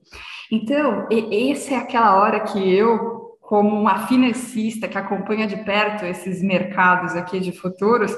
Então, 0.52 1.08
essa 1.10 1.74
é 1.74 1.76
aquela 1.78 2.20
hora 2.20 2.40
que 2.40 2.58
eu 2.58 3.15
como 3.46 3.78
uma 3.78 4.08
financista 4.08 4.88
que 4.88 4.98
acompanha 4.98 5.46
de 5.46 5.56
perto 5.58 6.04
esses 6.04 6.42
mercados 6.42 7.14
aqui 7.14 7.38
de 7.38 7.52
futuros, 7.52 8.12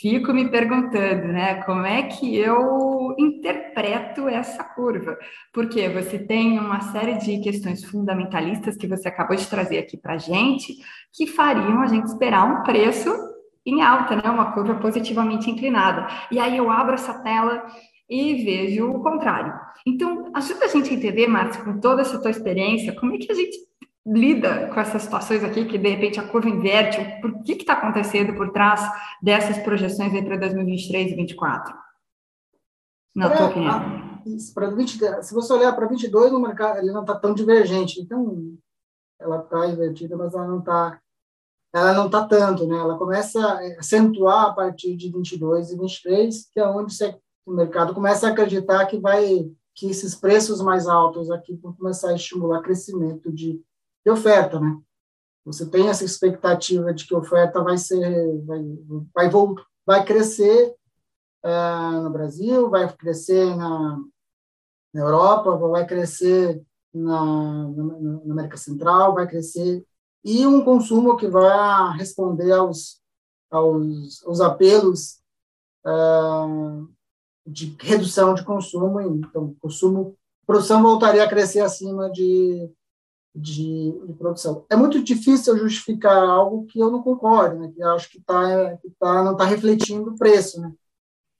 fico 0.00 0.32
me 0.32 0.48
perguntando, 0.48 1.28
né, 1.28 1.62
como 1.62 1.86
é 1.86 2.02
que 2.02 2.36
eu 2.36 3.14
interpreto 3.16 4.28
essa 4.28 4.64
curva? 4.64 5.16
Porque 5.52 5.88
você 5.88 6.18
tem 6.18 6.58
uma 6.58 6.80
série 6.80 7.14
de 7.14 7.38
questões 7.38 7.84
fundamentalistas 7.84 8.76
que 8.76 8.88
você 8.88 9.06
acabou 9.06 9.36
de 9.36 9.46
trazer 9.46 9.78
aqui 9.78 9.96
para 9.96 10.14
a 10.14 10.18
gente, 10.18 10.74
que 11.12 11.28
fariam 11.28 11.80
a 11.80 11.86
gente 11.86 12.06
esperar 12.06 12.44
um 12.44 12.64
preço 12.64 13.08
em 13.64 13.82
alta, 13.82 14.16
né, 14.16 14.28
uma 14.28 14.50
curva 14.50 14.74
positivamente 14.74 15.48
inclinada. 15.48 16.08
E 16.28 16.40
aí 16.40 16.56
eu 16.56 16.68
abro 16.68 16.94
essa 16.94 17.14
tela 17.22 17.64
e 18.10 18.34
vejo 18.42 18.90
o 18.90 19.00
contrário. 19.00 19.54
Então, 19.86 20.32
ajuda 20.34 20.64
a 20.64 20.68
gente 20.68 20.90
a 20.90 20.94
entender, 20.94 21.28
Márcio, 21.28 21.62
com 21.62 21.78
toda 21.78 22.02
essa 22.02 22.20
tua 22.20 22.32
experiência, 22.32 22.92
como 22.94 23.14
é 23.14 23.18
que 23.18 23.30
a 23.30 23.34
gente 23.34 23.56
lida 24.04 24.68
com 24.68 24.80
essas 24.80 25.02
situações 25.02 25.44
aqui, 25.44 25.64
que 25.64 25.78
de 25.78 25.88
repente 25.88 26.18
a 26.18 26.28
curva 26.28 26.48
inverte, 26.48 26.98
por 27.20 27.42
que 27.42 27.52
está 27.52 27.74
acontecendo 27.74 28.34
por 28.34 28.50
trás 28.50 28.80
dessas 29.22 29.58
projeções 29.58 30.12
para 30.24 30.36
2023 30.36 31.12
e 31.12 31.16
2024? 31.16 31.74
Na 33.14 33.28
pra, 33.28 33.38
tua 33.38 33.46
opinião. 33.48 34.20
Para 34.54 34.70
20, 34.70 35.22
se 35.22 35.34
você 35.34 35.52
olhar 35.52 35.72
para 35.72 35.86
22, 35.86 36.32
o 36.32 36.40
mercado 36.40 36.78
ele 36.78 36.92
não 36.92 37.02
está 37.02 37.14
tão 37.14 37.34
divergente, 37.34 38.00
então 38.00 38.56
ela 39.20 39.40
está 39.40 39.66
invertida, 39.66 40.16
mas 40.16 40.34
ela 40.34 40.46
não 40.46 40.58
está 40.58 40.98
ela 41.74 41.94
não 41.94 42.04
está 42.04 42.26
tanto, 42.26 42.66
né? 42.66 42.76
Ela 42.76 42.98
começa 42.98 43.40
a 43.40 43.78
acentuar 43.78 44.46
a 44.46 44.52
partir 44.52 44.94
de 44.94 45.10
22 45.10 45.70
e 45.70 45.78
23, 45.78 46.50
que 46.52 46.60
é 46.60 46.68
onde 46.68 46.94
o 47.46 47.52
mercado 47.52 47.94
começa 47.94 48.28
a 48.28 48.30
acreditar 48.30 48.84
que 48.86 48.98
vai 48.98 49.50
que 49.74 49.88
esses 49.88 50.14
preços 50.14 50.60
mais 50.60 50.86
altos 50.86 51.30
aqui 51.30 51.54
vão 51.56 51.72
começar 51.72 52.10
a 52.10 52.14
estimular 52.14 52.60
crescimento 52.60 53.32
de 53.32 53.58
de 54.04 54.10
oferta, 54.10 54.60
né? 54.60 54.80
Você 55.44 55.68
tem 55.68 55.88
essa 55.88 56.04
expectativa 56.04 56.92
de 56.94 57.06
que 57.06 57.14
a 57.14 57.18
oferta 57.18 57.62
vai 57.62 57.76
ser, 57.76 58.42
vai, 58.44 58.62
vai, 59.12 59.30
vai 59.84 60.04
crescer 60.04 60.74
uh, 61.44 62.02
no 62.02 62.10
Brasil, 62.10 62.70
vai 62.70 62.92
crescer 62.94 63.56
na, 63.56 64.00
na 64.94 65.00
Europa, 65.00 65.56
vai 65.56 65.84
crescer 65.84 66.62
na, 66.94 67.68
na, 67.68 67.84
na, 67.84 68.32
América 68.32 68.56
Central, 68.56 69.14
vai 69.14 69.26
crescer 69.26 69.84
e 70.24 70.46
um 70.46 70.64
consumo 70.64 71.16
que 71.16 71.26
vai 71.26 71.96
responder 71.96 72.52
aos 72.52 73.02
aos, 73.52 74.24
aos 74.24 74.40
apelos 74.40 75.20
uh, 75.86 76.88
de 77.46 77.76
redução 77.78 78.34
de 78.34 78.44
consumo, 78.44 79.00
então 79.00 79.54
consumo, 79.60 80.16
produção 80.46 80.82
voltaria 80.82 81.22
a 81.22 81.28
crescer 81.28 81.60
acima 81.60 82.10
de, 82.10 82.70
de, 83.34 83.92
de 84.06 84.12
produção. 84.14 84.64
É 84.68 84.76
muito 84.76 85.02
difícil 85.02 85.56
justificar 85.56 86.16
algo 86.16 86.66
que 86.66 86.78
eu 86.78 86.90
não 86.90 87.02
concordo, 87.02 87.58
né, 87.58 87.72
que 87.74 87.82
eu 87.82 87.90
acho 87.92 88.10
que, 88.10 88.20
tá, 88.20 88.76
que 88.76 88.90
tá, 88.98 89.22
não 89.22 89.32
está 89.32 89.44
refletindo 89.44 90.10
o 90.10 90.18
preço. 90.18 90.60
Né? 90.60 90.72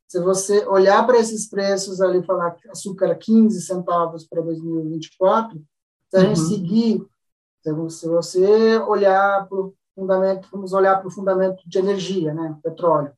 Se 0.09 0.21
você 0.21 0.67
olhar 0.67 1.07
para 1.07 1.19
esses 1.19 1.49
preços 1.49 2.01
ali 2.01 2.23
falar 2.23 2.53
que 2.53 2.69
açúcar 2.69 3.15
15 3.15 3.61
centavos 3.61 4.27
para 4.27 4.41
2024, 4.43 5.63
se 6.09 6.17
a 6.17 6.21
gente 6.21 6.41
uhum. 6.41 6.49
seguir, 6.49 7.07
se 7.91 8.09
você 8.09 8.79
olhar 8.79 9.47
para 9.49 9.59
o 9.59 9.75
fundamento, 9.95 10.49
vamos 10.51 10.73
olhar 10.73 10.99
para 10.99 11.09
o 11.09 11.11
fundamento 11.11 11.63
de 11.67 11.79
energia, 11.79 12.33
né, 12.35 12.59
petróleo. 12.63 13.13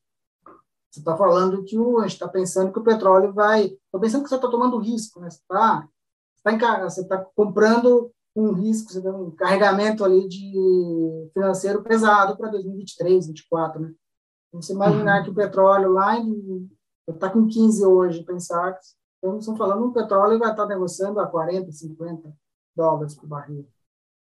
Você 0.90 1.00
está 1.00 1.16
falando 1.16 1.64
que 1.64 1.76
o, 1.76 1.98
a 1.98 2.02
gente 2.02 2.12
está 2.12 2.28
pensando 2.28 2.72
que 2.72 2.78
o 2.78 2.84
petróleo 2.84 3.32
vai. 3.32 3.64
Estou 3.64 4.00
pensando 4.00 4.22
que 4.22 4.28
você 4.28 4.36
está 4.36 4.48
tomando 4.48 4.78
risco, 4.78 5.18
né? 5.18 5.28
Você 5.28 5.40
está 5.40 5.88
tá 6.44 6.88
você 6.88 7.04
tá 7.04 7.26
comprando 7.34 8.12
um 8.34 8.52
risco, 8.52 8.92
você 8.92 9.00
tem 9.00 9.10
um 9.10 9.30
carregamento 9.30 10.04
ali 10.04 10.28
de 10.28 11.30
financeiro 11.32 11.82
pesado 11.82 12.36
para 12.36 12.50
2023, 12.50 13.26
2024, 13.26 13.80
né? 13.80 13.94
Então, 14.48 14.62
você 14.62 14.72
imaginar 14.72 15.18
uhum. 15.18 15.24
que 15.24 15.30
o 15.30 15.34
petróleo 15.34 15.92
lá 15.92 16.14
está 17.08 17.30
com 17.30 17.46
15 17.46 17.84
hoje, 17.84 18.24
pensar 18.24 18.72
que 18.72 18.86
então, 19.24 19.38
estamos 19.38 19.56
falando 19.56 19.86
um 19.86 19.92
petróleo 19.92 20.38
vai 20.38 20.50
estar 20.50 20.64
tá 20.64 20.68
negociando 20.68 21.18
a 21.18 21.26
40, 21.26 21.72
50 21.72 22.30
dólares 22.76 23.14
por 23.14 23.26
barril. 23.26 23.66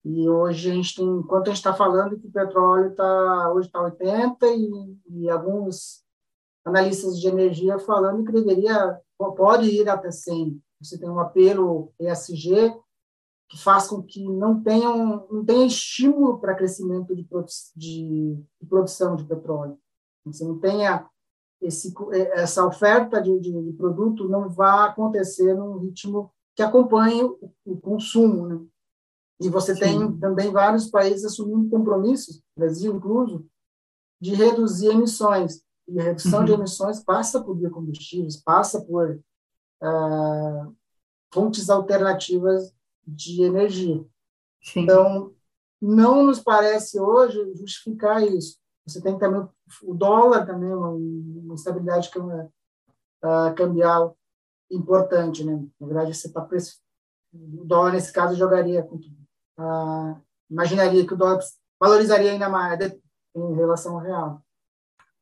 E 0.04 0.28
hoje 0.28 0.68
a 0.68 0.74
gente 0.74 0.96
tem, 0.96 1.06
enquanto 1.06 1.46
a 1.46 1.50
gente 1.50 1.58
está 1.58 1.72
falando 1.72 2.18
que 2.18 2.26
o 2.26 2.32
petróleo 2.32 2.90
está 2.90 3.52
hoje 3.52 3.68
está 3.68 3.80
80 3.82 4.46
e, 4.48 4.98
e 5.10 5.30
alguns 5.30 6.02
analistas 6.64 7.20
de 7.20 7.28
energia 7.28 7.78
falando 7.78 8.24
que 8.24 8.32
deveria, 8.32 8.98
pode 9.16 9.70
ir 9.70 9.88
até 9.88 10.10
100. 10.10 10.60
Você 10.80 10.98
tem 10.98 11.08
um 11.08 11.20
apelo 11.20 11.92
ESG 12.00 12.74
que 13.50 13.58
faz 13.58 13.88
com 13.88 14.00
que 14.00 14.24
não 14.28 14.62
tenha, 14.62 14.88
um, 14.88 15.26
não 15.28 15.44
tenha 15.44 15.66
estímulo 15.66 16.38
para 16.38 16.54
crescimento 16.54 17.14
de, 17.16 17.26
de, 17.76 18.38
de, 18.60 18.66
produção 18.68 19.16
de 19.16 19.24
petróleo. 19.24 19.76
Você 20.24 20.44
não 20.44 20.56
tenha 20.60 21.04
esse, 21.60 21.92
essa 22.32 22.64
oferta 22.64 23.20
de, 23.20 23.40
de, 23.40 23.72
produto 23.72 24.28
não 24.28 24.48
vai 24.48 24.88
acontecer 24.88 25.52
num 25.54 25.78
ritmo 25.78 26.32
que 26.54 26.62
acompanhe 26.62 27.24
o, 27.24 27.52
o 27.64 27.76
consumo. 27.76 28.46
Né? 28.46 28.64
E 29.40 29.48
você 29.48 29.74
Sim. 29.74 29.80
tem 29.80 30.18
também 30.18 30.52
vários 30.52 30.88
países 30.88 31.24
assumindo 31.24 31.68
compromissos, 31.68 32.40
Brasil 32.56 32.94
incluso, 32.94 33.44
de 34.20 34.32
reduzir 34.32 34.90
emissões. 34.90 35.60
E 35.88 35.98
a 35.98 36.04
redução 36.04 36.40
uhum. 36.40 36.46
de 36.46 36.52
emissões 36.52 37.02
passa 37.02 37.42
por 37.42 37.56
biocombustíveis, 37.56 38.36
passa 38.36 38.80
por 38.80 39.20
uh, 39.82 40.76
fontes 41.32 41.68
alternativas 41.68 42.72
de 43.14 43.42
energia. 43.42 44.05
Sim. 44.62 44.81
Então, 44.81 45.35
não 45.81 46.25
nos 46.25 46.40
parece 46.40 47.01
hoje 47.01 47.38
justificar 47.55 48.23
isso. 48.23 48.59
Você 48.87 49.01
tem 49.01 49.18
também 49.18 49.46
o 49.83 49.94
dólar 49.94 50.46
também, 50.46 50.73
uma, 50.73 50.90
uma 50.90 51.55
estabilidade 51.55 52.11
uh, 52.16 53.55
cambial 53.57 54.16
importante, 54.70 55.44
né? 55.44 55.64
Na 55.79 55.87
verdade, 55.87 56.14
você 56.14 56.27
está 56.27 56.46
o 57.33 57.64
dólar 57.64 57.92
nesse 57.92 58.12
caso 58.12 58.37
jogaria, 58.37 58.85
uh, 58.85 60.20
imaginaria 60.51 61.07
que 61.07 61.14
o 61.14 61.16
dólar 61.16 61.40
valorizaria 61.79 62.33
ainda 62.33 62.49
mais 62.49 62.81
em 63.35 63.55
relação 63.55 63.94
ao 63.94 64.01
real 64.01 64.44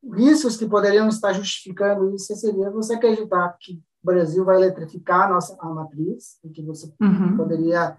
riscos 0.05 0.57
que 0.57 0.67
poderiam 0.67 1.09
estar 1.09 1.33
justificando 1.33 2.15
isso 2.15 2.35
seria 2.37 2.71
você 2.71 2.95
acreditar 2.95 3.57
que 3.61 3.83
o 4.03 4.07
Brasil 4.07 4.45
vai 4.45 4.57
eletrificar 4.57 5.27
a 5.27 5.35
nossa 5.35 5.57
a 5.61 5.69
matriz 5.69 6.39
e 6.45 6.49
que 6.51 6.63
você 6.63 6.93
uhum. 7.01 7.37
poderia 7.37 7.99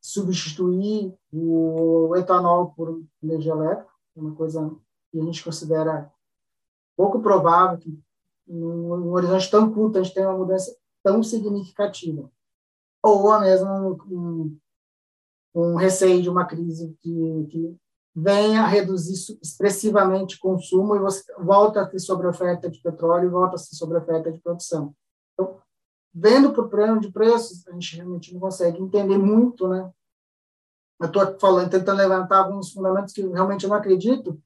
substituir 0.00 1.14
o 1.32 2.14
etanol 2.16 2.72
por 2.74 3.02
energia 3.22 3.52
elétrica, 3.52 3.90
uma 4.16 4.34
coisa 4.34 4.74
que 5.10 5.20
a 5.20 5.24
gente 5.24 5.42
considera 5.44 6.10
pouco 6.96 7.20
provável 7.20 7.78
que 7.78 7.98
num, 8.46 9.12
horizonte 9.12 9.50
tão 9.50 9.72
curto 9.72 9.98
a 9.98 10.02
gente 10.02 10.14
tenha 10.14 10.28
uma 10.28 10.38
mudança 10.38 10.74
tão 11.02 11.22
significativa. 11.22 12.30
Ou 13.02 13.40
mesmo 13.40 13.98
um, 14.10 14.58
um 15.54 15.74
receio 15.76 16.22
de 16.22 16.28
uma 16.28 16.44
crise 16.44 16.94
que, 17.00 17.46
que 17.50 17.76
venha 18.14 18.62
a 18.62 18.66
reduzir 18.66 19.38
expressivamente 19.42 20.36
o 20.36 20.40
consumo 20.40 20.96
e 20.96 20.98
você 20.98 21.22
volta 21.38 21.80
a 21.80 21.86
ter 21.86 22.00
sobre 22.00 22.26
oferta 22.26 22.68
de 22.68 22.80
petróleo 22.82 23.26
e 23.28 23.30
volta 23.30 23.56
a 23.56 23.58
ter 23.58 23.76
sobre 23.76 23.96
oferta 23.96 24.30
de 24.30 24.40
produção. 24.40 24.94
Vendo 26.12 26.52
por 26.52 26.68
plano 26.68 27.00
de 27.00 27.10
preços, 27.12 27.66
a 27.68 27.72
gente 27.72 27.96
realmente 27.96 28.32
não 28.32 28.40
consegue 28.40 28.80
entender 28.80 29.18
muito, 29.18 29.68
né? 29.68 29.90
Eu 31.00 31.06
estou 31.06 31.38
falando, 31.38 31.70
tentando 31.70 31.98
levantar 31.98 32.38
alguns 32.38 32.72
fundamentos 32.72 33.14
que 33.14 33.22
realmente 33.22 33.64
eu 33.64 33.70
não 33.70 33.76
acredito, 33.76 34.38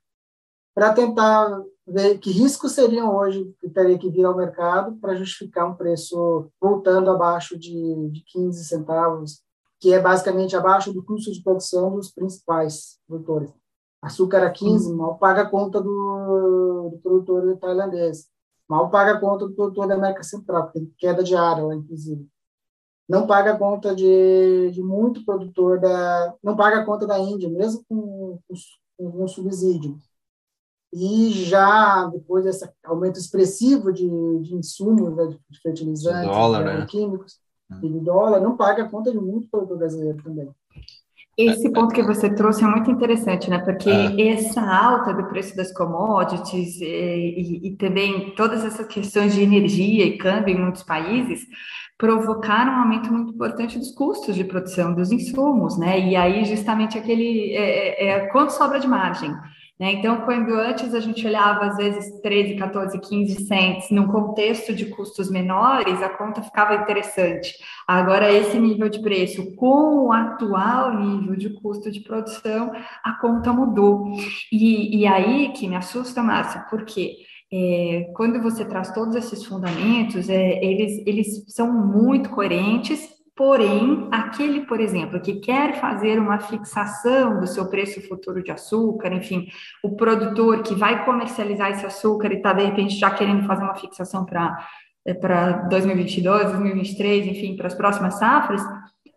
para 0.74 0.92
tentar 0.92 1.62
ver 1.86 2.18
que 2.18 2.30
riscos 2.30 2.72
seriam 2.72 3.14
hoje 3.14 3.54
que 3.60 3.68
teria 3.68 3.98
que 3.98 4.08
vir 4.08 4.24
ao 4.24 4.36
mercado 4.36 4.96
para 4.96 5.14
justificar 5.14 5.68
um 5.68 5.74
preço 5.74 6.50
voltando 6.60 7.10
abaixo 7.10 7.58
de, 7.58 8.10
de 8.10 8.24
15 8.26 8.64
centavos, 8.64 9.42
que 9.80 9.92
é 9.92 10.00
basicamente 10.00 10.56
abaixo 10.56 10.92
do 10.92 11.04
custo 11.04 11.32
de 11.32 11.42
produção 11.42 11.96
dos 11.96 12.10
principais 12.10 12.98
produtores. 13.06 13.52
Açúcar 14.00 14.44
a 14.46 14.50
15, 14.50 14.94
mal 14.94 15.18
paga 15.18 15.42
a 15.42 15.48
conta 15.48 15.80
do, 15.80 16.90
do 16.92 17.00
produtor 17.02 17.56
tailandês, 17.58 18.28
mal 18.68 18.90
paga 18.90 19.12
a 19.12 19.20
conta 19.20 19.46
do 19.46 19.54
produtor 19.54 19.86
da 19.86 19.94
América 19.94 20.22
Central, 20.22 20.70
tem 20.70 20.92
queda 20.98 21.22
de 21.22 21.34
área 21.34 21.64
lá, 21.64 21.74
inclusive. 21.74 22.26
Não 23.08 23.26
paga 23.26 23.52
a 23.52 23.58
conta 23.58 23.94
de, 23.94 24.70
de 24.72 24.82
muito 24.82 25.24
produtor 25.24 25.78
da. 25.78 26.34
Não 26.42 26.56
paga 26.56 26.80
a 26.80 26.84
conta 26.84 27.06
da 27.06 27.18
Índia, 27.18 27.48
mesmo 27.50 27.84
com, 27.86 28.38
com, 28.96 29.12
com 29.12 29.28
subsídio. 29.28 29.98
E 30.92 31.30
já 31.30 32.06
depois 32.06 32.44
desse 32.44 32.70
aumento 32.84 33.18
expressivo 33.18 33.92
de, 33.92 34.08
de 34.40 34.54
insumos, 34.54 35.14
né, 35.14 35.36
de 35.50 35.60
fertilizantes, 35.60 36.30
dólar, 36.30 36.64
né? 36.64 36.86
químicos, 36.86 37.40
e 37.82 37.88
de 37.88 38.00
dólar, 38.00 38.40
não 38.40 38.56
paga 38.56 38.84
a 38.84 38.88
conta 38.88 39.10
de 39.10 39.18
muito 39.18 39.48
produtor 39.50 39.78
brasileiro 39.78 40.22
também. 40.22 40.50
Esse 41.36 41.70
ponto 41.72 41.92
que 41.92 42.02
você 42.02 42.32
trouxe 42.32 42.62
é 42.62 42.66
muito 42.66 42.90
interessante, 42.90 43.50
né? 43.50 43.58
Porque 43.58 43.90
é. 43.90 44.28
essa 44.28 44.60
alta 44.60 45.12
do 45.12 45.24
preço 45.24 45.56
das 45.56 45.72
commodities 45.72 46.80
e, 46.80 46.86
e, 46.86 47.68
e, 47.68 47.76
também 47.76 48.34
todas 48.36 48.64
essas 48.64 48.86
questões 48.86 49.34
de 49.34 49.42
energia 49.42 50.04
e 50.04 50.16
câmbio 50.16 50.54
em 50.54 50.60
muitos 50.60 50.84
países 50.84 51.40
provocaram 51.98 52.72
um 52.72 52.82
aumento 52.82 53.12
muito 53.12 53.34
importante 53.34 53.78
dos 53.78 53.92
custos 53.92 54.34
de 54.34 54.44
produção 54.44 54.94
dos 54.94 55.10
insumos, 55.10 55.76
né? 55.78 55.98
E 55.98 56.14
aí 56.14 56.44
justamente 56.44 56.96
aquele 56.96 57.52
é, 57.52 58.04
é, 58.04 58.08
é 58.10 58.26
quanto 58.28 58.50
sobra 58.50 58.78
de 58.78 58.86
margem. 58.86 59.34
Né? 59.78 59.94
Então, 59.94 60.20
quando 60.20 60.54
antes 60.54 60.94
a 60.94 61.00
gente 61.00 61.26
olhava, 61.26 61.66
às 61.66 61.76
vezes, 61.76 62.20
13, 62.20 62.54
14, 62.56 62.98
15 63.00 63.46
cents, 63.46 63.90
num 63.90 64.06
contexto 64.06 64.72
de 64.72 64.86
custos 64.86 65.28
menores, 65.28 66.00
a 66.00 66.08
conta 66.08 66.42
ficava 66.42 66.76
interessante. 66.76 67.54
Agora, 67.86 68.32
esse 68.32 68.58
nível 68.58 68.88
de 68.88 69.00
preço, 69.02 69.54
com 69.56 70.06
o 70.06 70.12
atual 70.12 70.96
nível 70.96 71.34
de 71.34 71.50
custo 71.60 71.90
de 71.90 72.00
produção, 72.00 72.72
a 73.02 73.14
conta 73.20 73.52
mudou. 73.52 74.04
E, 74.52 75.00
e 75.00 75.06
aí 75.06 75.52
que 75.52 75.66
me 75.66 75.74
assusta, 75.74 76.22
Márcia, 76.22 76.64
porque 76.70 77.16
é, 77.52 78.10
quando 78.14 78.40
você 78.40 78.64
traz 78.64 78.92
todos 78.92 79.16
esses 79.16 79.44
fundamentos, 79.44 80.28
é, 80.28 80.64
eles, 80.64 81.02
eles 81.06 81.44
são 81.48 81.72
muito 81.72 82.30
coerentes 82.30 83.13
Porém, 83.36 84.08
aquele, 84.12 84.60
por 84.60 84.80
exemplo, 84.80 85.20
que 85.20 85.40
quer 85.40 85.80
fazer 85.80 86.20
uma 86.20 86.38
fixação 86.38 87.40
do 87.40 87.48
seu 87.48 87.68
preço 87.68 88.00
futuro 88.06 88.42
de 88.42 88.52
açúcar, 88.52 89.12
enfim, 89.12 89.48
o 89.82 89.96
produtor 89.96 90.62
que 90.62 90.74
vai 90.74 91.04
comercializar 91.04 91.70
esse 91.72 91.84
açúcar 91.84 92.32
e 92.32 92.36
está, 92.36 92.52
de 92.52 92.64
repente, 92.64 92.94
já 92.94 93.10
querendo 93.10 93.44
fazer 93.44 93.64
uma 93.64 93.74
fixação 93.74 94.24
para 94.24 94.56
para 95.20 95.52
2022, 95.68 96.44
2023, 96.52 97.26
enfim, 97.26 97.56
para 97.56 97.66
as 97.66 97.74
próximas 97.74 98.14
safras, 98.14 98.62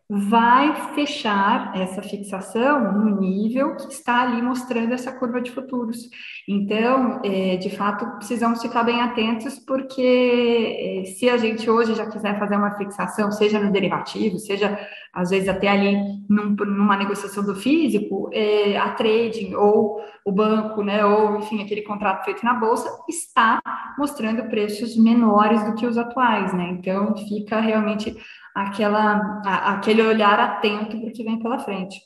vai 0.10 0.94
fechar 0.94 1.76
essa 1.76 2.02
fixação 2.02 2.94
no 2.94 3.20
nível 3.20 3.76
que 3.76 3.92
está 3.92 4.22
ali 4.22 4.42
mostrando 4.42 4.94
essa 4.94 5.12
curva 5.12 5.42
de 5.42 5.52
futuros. 5.52 6.10
Então, 6.48 7.20
é, 7.26 7.58
de 7.58 7.70
fato, 7.70 8.06
precisamos 8.16 8.62
ficar 8.62 8.84
bem 8.84 9.02
atentos, 9.02 9.60
porque 9.60 11.04
é, 11.04 11.06
se 11.12 11.30
a 11.30 11.36
gente 11.36 11.70
hoje 11.70 11.94
já 11.94 12.06
quiser 12.06 12.40
fazer 12.40 12.56
uma 12.56 12.78
fixação, 12.78 13.32
seja 13.32 13.60
no 13.60 13.70
derivativo, 13.70 14.40
seja 14.40 14.80
às 15.14 15.30
vezes 15.30 15.50
até 15.50 15.68
ali 15.68 15.98
num, 16.30 16.56
numa 16.56 16.96
negociação 16.96 17.44
do 17.44 17.56
físico, 17.56 18.30
é, 18.32 18.78
a 18.78 18.92
trading 18.92 19.56
ou 19.56 20.00
o 20.24 20.32
banco, 20.32 20.84
né, 20.84 21.04
ou 21.04 21.38
enfim, 21.38 21.62
aquele 21.64 21.82
contrato 21.82 22.24
feito 22.24 22.46
na 22.46 22.54
bolsa, 22.54 22.90
está 23.10 23.60
mostrando 23.98 24.48
preços 24.50 24.96
menores 24.96 25.64
do 25.66 25.76
que 25.76 25.86
os 25.86 25.98
atuais, 25.98 26.54
né? 26.54 26.70
Então, 26.72 27.16
fica 27.18 27.60
realmente 27.60 28.16
aquela, 28.62 29.42
a, 29.46 29.74
aquele 29.76 30.02
olhar 30.02 30.40
atento 30.40 31.00
para 31.00 31.10
o 31.10 31.14
que 31.14 31.24
vem 31.24 31.40
pela 31.40 31.60
frente. 31.60 32.02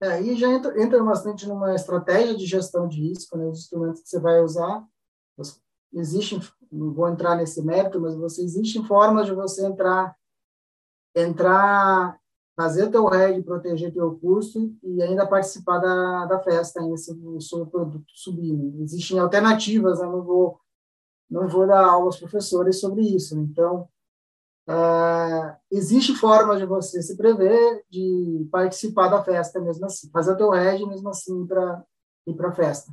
É, 0.00 0.12
aí 0.12 0.36
já 0.36 0.48
entra, 0.48 0.80
entra 0.80 1.02
bastante 1.02 1.46
numa 1.46 1.74
estratégia 1.74 2.36
de 2.36 2.46
gestão 2.46 2.88
de 2.88 3.00
risco, 3.00 3.36
né, 3.36 3.44
os 3.46 3.58
instrumentos 3.58 4.02
que 4.02 4.08
você 4.08 4.20
vai 4.20 4.40
usar, 4.40 4.86
existem, 5.92 6.40
não 6.70 6.92
vou 6.92 7.08
entrar 7.08 7.36
nesse 7.36 7.62
mérito, 7.62 8.00
mas 8.00 8.14
você 8.14 8.42
existem 8.42 8.84
formas 8.84 9.26
de 9.26 9.34
você 9.34 9.66
entrar, 9.66 10.16
entrar, 11.14 12.18
fazer 12.56 12.90
teu 12.90 13.06
RED, 13.06 13.42
proteger 13.42 13.92
teu 13.92 14.18
custo 14.18 14.74
e 14.82 15.02
ainda 15.02 15.26
participar 15.26 15.78
da, 15.78 16.26
da 16.26 16.38
festa, 16.40 16.80
ainda 16.80 16.96
se 16.96 17.12
o 17.12 17.40
seu 17.40 17.66
produto 17.66 18.06
subir. 18.14 18.52
Né? 18.52 18.82
Existem 18.82 19.18
alternativas, 19.18 20.00
eu 20.00 20.10
não 20.10 20.22
vou, 20.22 20.60
não 21.30 21.48
vou 21.48 21.66
dar 21.66 21.84
aula 21.84 22.06
aos 22.06 22.18
professores 22.18 22.80
sobre 22.80 23.02
isso. 23.02 23.36
Né? 23.36 23.42
Então, 23.42 23.88
Uh, 24.68 25.56
existe 25.70 26.14
forma 26.14 26.58
de 26.58 26.66
você 26.66 27.02
se 27.02 27.16
prever, 27.16 27.84
de 27.88 28.46
participar 28.52 29.08
da 29.08 29.24
festa 29.24 29.58
mesmo 29.58 29.86
assim, 29.86 30.10
fazer 30.10 30.32
o 30.32 30.36
teu 30.36 30.50
reg 30.50 30.84
mesmo 30.84 31.08
assim 31.08 31.46
para 31.46 31.82
ir 32.26 32.34
para 32.34 32.50
a 32.50 32.54
festa. 32.54 32.92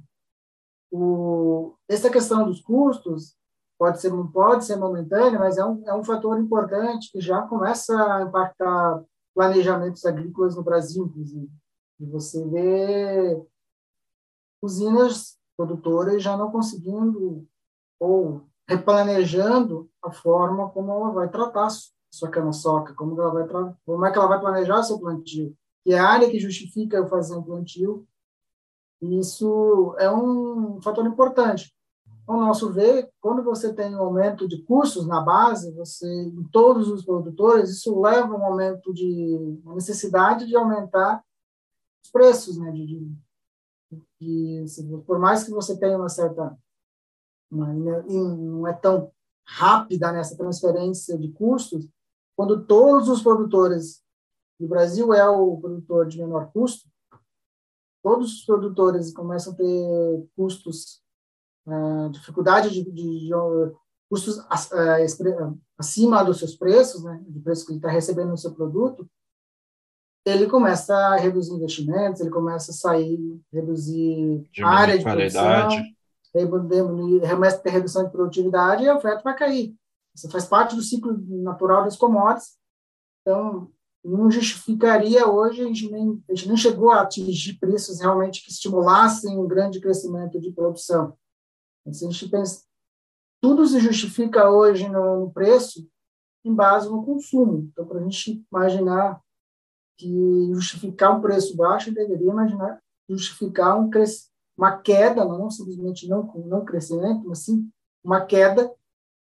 O, 0.89 1.75
essa 1.89 2.09
questão 2.09 2.45
dos 2.45 2.61
custos 2.61 3.35
pode 3.77 3.99
ser 3.99 4.09
pode 4.31 4.63
ser 4.63 4.77
momentânea, 4.77 5.38
mas 5.38 5.57
é 5.57 5.65
um, 5.65 5.83
é 5.85 5.93
um 5.93 6.03
fator 6.03 6.39
importante 6.39 7.11
que 7.11 7.19
já 7.19 7.41
começa 7.41 7.93
a 7.93 8.21
impactar 8.23 9.03
planejamentos 9.33 10.05
agrícolas 10.05 10.55
no 10.55 10.63
Brasil, 10.63 11.05
inclusive. 11.05 11.51
E 11.99 12.05
você 12.05 12.41
vê 12.47 13.45
usinas 14.61 15.38
produtoras 15.57 16.23
já 16.23 16.38
não 16.38 16.51
conseguindo 16.51 17.45
ou 17.99 18.43
replanejando 18.67 19.89
a 20.04 20.12
forma 20.12 20.69
como 20.69 20.91
ela 20.91 21.12
vai 21.12 21.30
tratar 21.30 21.69
sua 22.12 22.30
cana-soca, 22.30 22.93
como 22.93 23.19
ela 23.19 23.32
vai 23.32 23.75
como 23.86 24.06
é 24.06 24.12
que 24.12 24.17
ela 24.17 24.28
vai 24.28 24.39
planejar 24.39 24.84
seu 24.84 24.99
plantio, 24.99 25.56
que 25.84 25.93
é 25.93 25.99
a 25.99 26.08
área 26.08 26.30
que 26.30 26.39
justifica 26.39 26.97
eu 26.97 27.08
fazer 27.08 27.36
um 27.36 27.43
plantio. 27.43 28.08
Isso 29.01 29.95
é 29.99 30.10
um 30.10 30.82
fator 30.82 31.06
importante. 31.06 31.75
Ao 32.25 32.39
nosso 32.39 32.71
ver, 32.71 33.12
quando 33.21 33.43
você 33.43 33.71
tem 33.71 33.93
um 33.95 34.01
aumento 34.01 34.47
de 34.47 34.63
custos 34.63 35.06
na 35.06 35.21
base, 35.21 35.71
você 35.73 36.08
em 36.08 36.43
todos 36.45 36.88
os 36.88 37.06
produtores, 37.06 37.69
isso 37.69 38.01
leva 38.01 38.34
a 38.34 38.38
um 38.38 38.45
aumento 38.45 38.91
de 38.93 39.60
uma 39.63 39.75
necessidade 39.75 40.47
de 40.47 40.56
aumentar 40.56 41.23
os 42.04 42.10
preços, 42.10 42.58
né? 42.58 42.71
De, 42.71 43.12
de, 44.19 44.65
de, 44.65 44.97
por 45.06 45.19
mais 45.19 45.43
que 45.43 45.51
você 45.51 45.78
tenha 45.78 45.97
uma 45.97 46.10
certa 46.10 46.58
não 47.51 48.67
é 48.67 48.73
tão 48.73 49.12
rápida 49.45 50.12
nessa 50.12 50.36
transferência 50.36 51.17
de 51.17 51.31
custos, 51.31 51.88
quando 52.36 52.65
todos 52.65 53.08
os 53.08 53.21
produtores, 53.21 54.03
o 54.60 54.67
Brasil 54.67 55.13
é 55.13 55.27
o 55.29 55.58
produtor 55.58 56.08
de 56.08 56.17
menor 56.17 56.51
custo, 56.51 56.89
todos 58.03 58.34
os 58.34 58.45
produtores 58.45 59.13
começam 59.13 59.53
a 59.53 59.55
ter 59.55 60.27
custos, 60.36 61.01
uh, 61.65 62.10
dificuldade 62.12 62.69
de, 62.69 62.84
de, 62.84 63.27
de 63.27 63.31
custos 64.10 64.38
uh, 64.38 65.60
acima 65.77 66.23
dos 66.23 66.39
seus 66.39 66.55
preços, 66.55 67.03
né, 67.03 67.23
de 67.27 67.39
preço 67.39 67.65
que 67.65 67.71
ele 67.71 67.79
está 67.79 67.89
recebendo 67.89 68.29
no 68.29 68.38
seu 68.38 68.53
produto, 68.53 69.10
ele 70.25 70.47
começa 70.47 70.95
a 70.95 71.15
reduzir 71.17 71.53
investimentos, 71.53 72.19
ele 72.19 72.31
começa 72.31 72.71
a 72.71 72.73
sair, 72.73 73.39
reduzir 73.53 74.43
área 74.63 74.97
de 74.97 75.03
qualidade. 75.03 75.75
produção, 75.75 75.94
remessa 77.24 77.60
ter 77.60 77.69
redução 77.69 78.04
de 78.04 78.12
produtividade 78.12 78.84
e 78.84 78.89
a 78.89 78.98
oferta 78.98 79.24
vai 79.24 79.36
cair. 79.36 79.76
Isso 80.15 80.30
faz 80.30 80.45
parte 80.45 80.76
do 80.76 80.82
ciclo 80.82 81.17
natural 81.41 81.84
das 81.84 81.98
commodities. 81.98 82.58
Então, 83.21 83.71
não 84.04 84.30
justificaria 84.30 85.28
hoje, 85.28 85.62
a 85.62 85.65
gente, 85.65 85.91
nem, 85.91 86.24
a 86.30 86.36
gente 86.36 86.48
nem 86.48 86.58
chegou 86.58 86.91
a 86.91 87.02
atingir 87.02 87.58
preços 87.60 88.00
realmente 88.00 88.43
que 88.43 88.52
estimulassem 88.52 89.38
um 89.38 89.48
grande 89.48 89.80
crescimento 89.80 90.39
de 90.39 90.52
produção. 90.52 91.17
Se 91.91 92.06
a 92.06 92.12
gente 92.12 92.30
pensa, 92.30 92.63
tudo 93.41 93.65
se 93.65 93.80
justifica 93.80 94.50
hoje 94.50 94.88
no, 94.88 95.21
no 95.21 95.32
preço 95.32 95.88
em 96.43 96.54
base 96.54 96.89
no 96.89 97.04
consumo. 97.04 97.69
Então, 97.71 97.86
para 97.86 98.00
a 98.00 98.04
gente 98.04 98.45
imaginar 98.52 99.21
que 99.98 100.52
justificar 100.54 101.17
um 101.17 101.21
preço 101.21 101.56
baixo, 101.56 101.93
deveria 101.93 102.30
imaginar 102.30 102.82
justificar 103.10 103.80
um 103.80 103.89
crescimento 103.89 104.35
uma 104.58 104.78
queda, 104.78 105.26
não 105.26 105.50
simplesmente 105.50 106.08
não, 106.08 106.24
não 106.46 106.65
crescimento, 106.65 107.28
mas 107.28 107.39
sim 107.39 107.70
uma 108.04 108.26
queda 108.26 108.72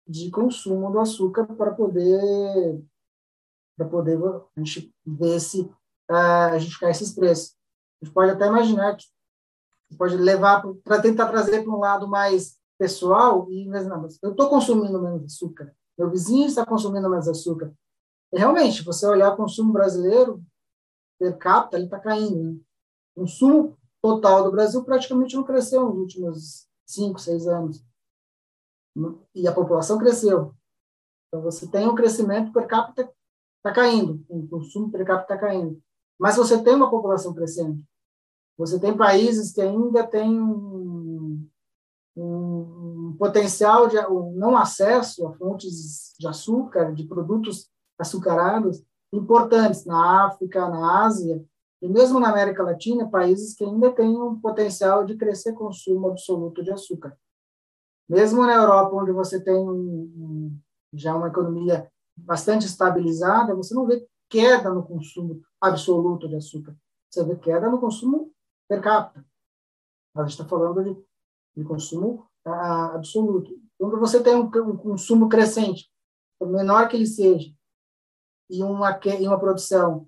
de 0.06 0.30
consumo 0.30 0.90
do 0.90 0.98
açúcar 0.98 1.46
para 1.46 1.72
poder 1.72 2.82
para 3.76 3.88
poder 3.88 4.18
a 4.22 4.60
gente 4.60 4.94
ver 5.06 5.40
se 5.40 5.70
a 6.08 6.58
gente 6.58 6.78
cai 6.78 6.90
esses 6.90 7.14
preços. 7.14 7.56
A 8.00 8.04
gente 8.04 8.14
pode 8.14 8.32
até 8.32 8.46
imaginar 8.46 8.96
que 8.96 9.06
pode 9.96 10.16
levar 10.16 10.62
para 10.84 11.00
tentar 11.00 11.28
trazer 11.28 11.62
para 11.62 11.72
um 11.72 11.78
lado 11.78 12.06
mais 12.06 12.58
pessoal 12.78 13.50
e 13.50 13.66
mas 13.68 13.86
não, 13.86 14.02
mas 14.02 14.18
eu 14.22 14.32
estou 14.32 14.50
consumindo 14.50 15.00
menos 15.00 15.24
açúcar, 15.24 15.74
meu 15.98 16.10
vizinho 16.10 16.46
está 16.46 16.66
consumindo 16.66 17.08
menos 17.08 17.28
açúcar. 17.28 17.72
E 18.32 18.38
realmente, 18.38 18.82
você 18.82 19.06
olhar 19.06 19.32
o 19.32 19.36
consumo 19.36 19.72
brasileiro 19.72 20.42
per 21.18 21.36
capita, 21.36 21.76
ele 21.76 21.84
está 21.84 22.00
caindo. 22.00 22.42
Né? 22.42 22.60
Consumo 23.14 23.78
total 24.02 24.44
do 24.44 24.50
Brasil 24.50 24.84
praticamente 24.84 25.36
não 25.36 25.44
cresceu 25.44 25.86
nos 25.86 25.96
últimos 25.96 26.66
cinco, 26.84 27.20
seis 27.20 27.46
anos. 27.46 27.82
E 29.34 29.46
a 29.46 29.52
população 29.52 29.98
cresceu. 29.98 30.54
Então, 31.28 31.40
você 31.40 31.66
tem 31.66 31.88
um 31.88 31.94
crescimento 31.94 32.52
per 32.52 32.66
capita 32.66 33.10
está 33.64 33.72
caindo, 33.72 34.24
o 34.28 34.46
consumo 34.48 34.90
per 34.90 35.06
capita 35.06 35.34
está 35.34 35.46
caindo. 35.46 35.80
Mas 36.18 36.36
você 36.36 36.62
tem 36.62 36.74
uma 36.74 36.90
população 36.90 37.32
crescendo. 37.32 37.80
Você 38.58 38.78
tem 38.78 38.96
países 38.96 39.52
que 39.52 39.62
ainda 39.62 40.06
têm 40.06 40.40
um, 40.40 41.48
um 42.16 43.16
potencial 43.18 43.88
de 43.88 43.98
um 43.98 44.32
não 44.32 44.56
acesso 44.56 45.26
a 45.26 45.32
fontes 45.32 46.12
de 46.18 46.26
açúcar, 46.26 46.92
de 46.92 47.04
produtos 47.04 47.70
açucarados 47.98 48.82
importantes 49.12 49.84
na 49.84 50.26
África, 50.26 50.68
na 50.68 51.04
Ásia, 51.04 51.44
e 51.82 51.88
mesmo 51.88 52.20
na 52.20 52.30
América 52.30 52.62
Latina, 52.62 53.10
países 53.10 53.54
que 53.56 53.64
ainda 53.64 53.92
têm 53.92 54.08
um 54.08 54.40
potencial 54.40 55.04
de 55.04 55.16
crescer 55.16 55.52
consumo 55.52 56.08
absoluto 56.08 56.62
de 56.62 56.70
açúcar. 56.70 57.18
Mesmo 58.08 58.46
na 58.46 58.54
Europa, 58.54 58.94
onde 58.94 59.10
você 59.10 59.42
tem 59.42 59.68
um, 59.68 60.56
já 60.92 61.16
uma 61.16 61.26
economia 61.26 61.90
bastante 62.16 62.66
estabilizada, 62.66 63.56
você 63.56 63.74
não 63.74 63.84
vê 63.84 64.06
queda 64.28 64.70
no 64.70 64.86
consumo 64.86 65.42
absoluto 65.60 66.28
de 66.28 66.36
açúcar. 66.36 66.76
Você 67.10 67.24
vê 67.24 67.34
queda 67.34 67.68
no 67.68 67.80
consumo 67.80 68.32
per 68.68 68.80
capita. 68.80 69.26
A 70.14 70.22
gente 70.22 70.30
está 70.30 70.44
falando 70.44 70.84
de, 70.84 71.04
de 71.56 71.64
consumo 71.64 72.28
ah, 72.44 72.94
absoluto. 72.94 73.60
Quando 73.76 73.98
você 73.98 74.22
tem 74.22 74.36
um, 74.36 74.44
um, 74.44 74.76
consumo 74.76 75.28
crescente, 75.28 75.90
por 76.38 76.48
menor 76.48 76.88
que 76.88 76.94
ele 76.94 77.06
seja, 77.06 77.52
e 78.48 78.62
uma, 78.62 79.00
e 79.04 79.26
uma 79.26 79.40
produção 79.40 80.06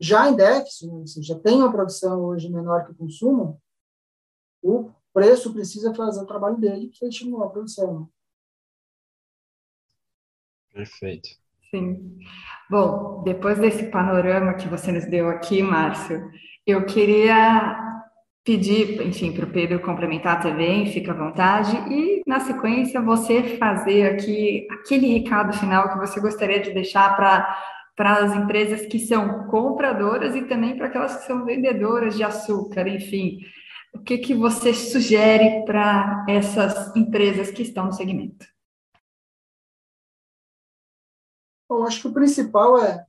já 0.00 0.28
em 0.28 0.36
déficit, 0.36 0.86
né, 0.86 1.00
você 1.06 1.22
já 1.22 1.38
tem 1.38 1.56
uma 1.56 1.72
produção 1.72 2.24
hoje 2.24 2.50
menor 2.50 2.84
que 2.84 2.92
o 2.92 2.96
consumo, 2.96 3.60
o 4.62 4.90
preço 5.12 5.52
precisa 5.52 5.94
fazer 5.94 6.20
o 6.20 6.26
trabalho 6.26 6.56
dele 6.56 6.90
para 6.98 7.08
estimular 7.08 7.46
a 7.46 7.50
produção. 7.50 8.08
Perfeito. 10.72 11.28
Sim. 11.70 12.18
Bom, 12.70 13.22
depois 13.22 13.58
desse 13.58 13.90
panorama 13.90 14.54
que 14.54 14.68
você 14.68 14.92
nos 14.92 15.06
deu 15.06 15.28
aqui, 15.28 15.62
Márcio, 15.62 16.30
eu 16.66 16.84
queria 16.84 17.82
pedir, 18.44 19.00
enfim, 19.02 19.32
para 19.32 19.44
o 19.44 19.50
Pedro 19.50 19.80
complementar 19.80 20.40
também, 20.40 20.86
fica 20.86 21.10
à 21.10 21.16
vontade, 21.16 21.76
e 21.92 22.22
na 22.26 22.38
sequência 22.38 23.00
você 23.00 23.56
fazer 23.56 24.06
aqui 24.06 24.68
aquele 24.70 25.18
recado 25.18 25.52
final 25.52 25.88
que 25.88 25.98
você 25.98 26.20
gostaria 26.20 26.60
de 26.60 26.72
deixar 26.72 27.16
para 27.16 27.56
para 27.96 28.22
as 28.22 28.36
empresas 28.36 28.86
que 28.86 28.98
são 28.98 29.46
compradoras 29.48 30.36
e 30.36 30.46
também 30.46 30.76
para 30.76 30.86
aquelas 30.86 31.16
que 31.16 31.26
são 31.26 31.46
vendedoras 31.46 32.14
de 32.14 32.22
açúcar, 32.22 32.86
enfim. 32.86 33.40
O 33.94 34.02
que, 34.02 34.18
que 34.18 34.34
você 34.34 34.74
sugere 34.74 35.64
para 35.64 36.26
essas 36.28 36.94
empresas 36.94 37.50
que 37.50 37.62
estão 37.62 37.86
no 37.86 37.92
segmento? 37.92 38.46
Eu 41.70 41.82
acho 41.84 42.02
que 42.02 42.08
o 42.08 42.12
principal 42.12 42.78
é 42.78 43.06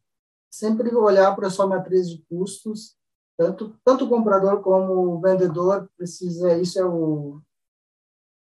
sempre 0.50 0.95
olhar 0.95 1.36
para 1.36 1.47
a 1.47 1.52
sua 1.52 1.67
matriz 1.67 2.10
de 2.10 2.23
custos, 2.30 2.95
tanto 3.38 3.78
tanto 3.84 4.06
o 4.06 4.10
comprador 4.10 4.62
como 4.62 5.15
o 5.15 5.21
vendedor 5.21 5.89
precisa, 5.95 6.58
isso 6.58 6.80
é 6.80 6.86
o 6.86 7.41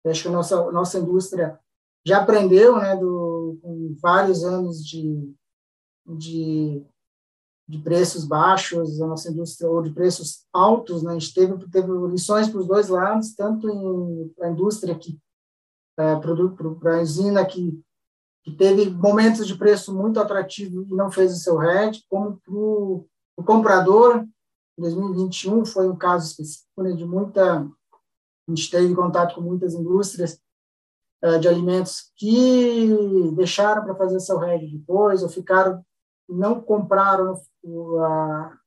acho 0.06 0.23
que 0.23 0.27
a 0.27 0.32
nossa 0.32 0.71
nossa 0.71 0.99
indústria 0.99 1.58
já 2.06 2.21
aprendeu, 2.21 2.77
né, 2.77 2.95
do, 2.97 3.58
com 3.62 3.95
vários 4.01 4.43
anos 4.43 4.86
de 4.86 5.34
de, 6.05 6.85
de 7.67 7.77
preços 7.79 8.25
baixos, 8.25 9.01
a 9.01 9.07
nossa 9.07 9.31
indústria, 9.31 9.69
ou 9.69 9.81
de 9.81 9.91
preços 9.91 10.45
altos, 10.51 11.03
né? 11.03 11.11
a 11.11 11.19
gente 11.19 11.33
teve, 11.33 11.69
teve 11.69 11.87
lições 12.07 12.47
para 12.49 12.59
os 12.59 12.67
dois 12.67 12.89
lados, 12.89 13.33
tanto 13.35 14.31
para 14.35 14.47
a 14.47 14.51
indústria 14.51 14.95
que, 14.95 15.19
é, 15.97 16.15
para 16.15 16.97
a 16.97 17.01
usina 17.01 17.45
que, 17.45 17.81
que 18.43 18.51
teve 18.51 18.89
momentos 18.89 19.47
de 19.47 19.55
preço 19.55 19.95
muito 19.95 20.19
atrativo 20.19 20.83
e 20.83 20.95
não 20.95 21.11
fez 21.11 21.33
o 21.33 21.39
seu 21.39 21.61
hedge, 21.61 22.03
como 22.09 22.37
para 22.37 22.53
o 22.53 23.43
comprador, 23.45 24.25
em 24.77 24.81
2021 24.81 25.65
foi 25.65 25.87
um 25.87 25.95
caso 25.95 26.27
específico 26.27 26.81
né, 26.81 26.93
de 26.93 27.05
muita, 27.05 27.59
a 27.61 27.67
gente 28.49 28.69
teve 28.69 28.93
contato 28.95 29.35
com 29.35 29.41
muitas 29.41 29.73
indústrias 29.73 30.39
uh, 31.23 31.39
de 31.39 31.47
alimentos 31.47 32.11
que 32.17 32.89
deixaram 33.35 33.83
para 33.83 33.95
fazer 33.95 34.19
seu 34.19 34.43
hedge 34.43 34.77
depois, 34.77 35.21
ou 35.21 35.29
ficaram, 35.29 35.83
não 36.27 36.62
compraram 36.62 37.39
o 37.63 37.99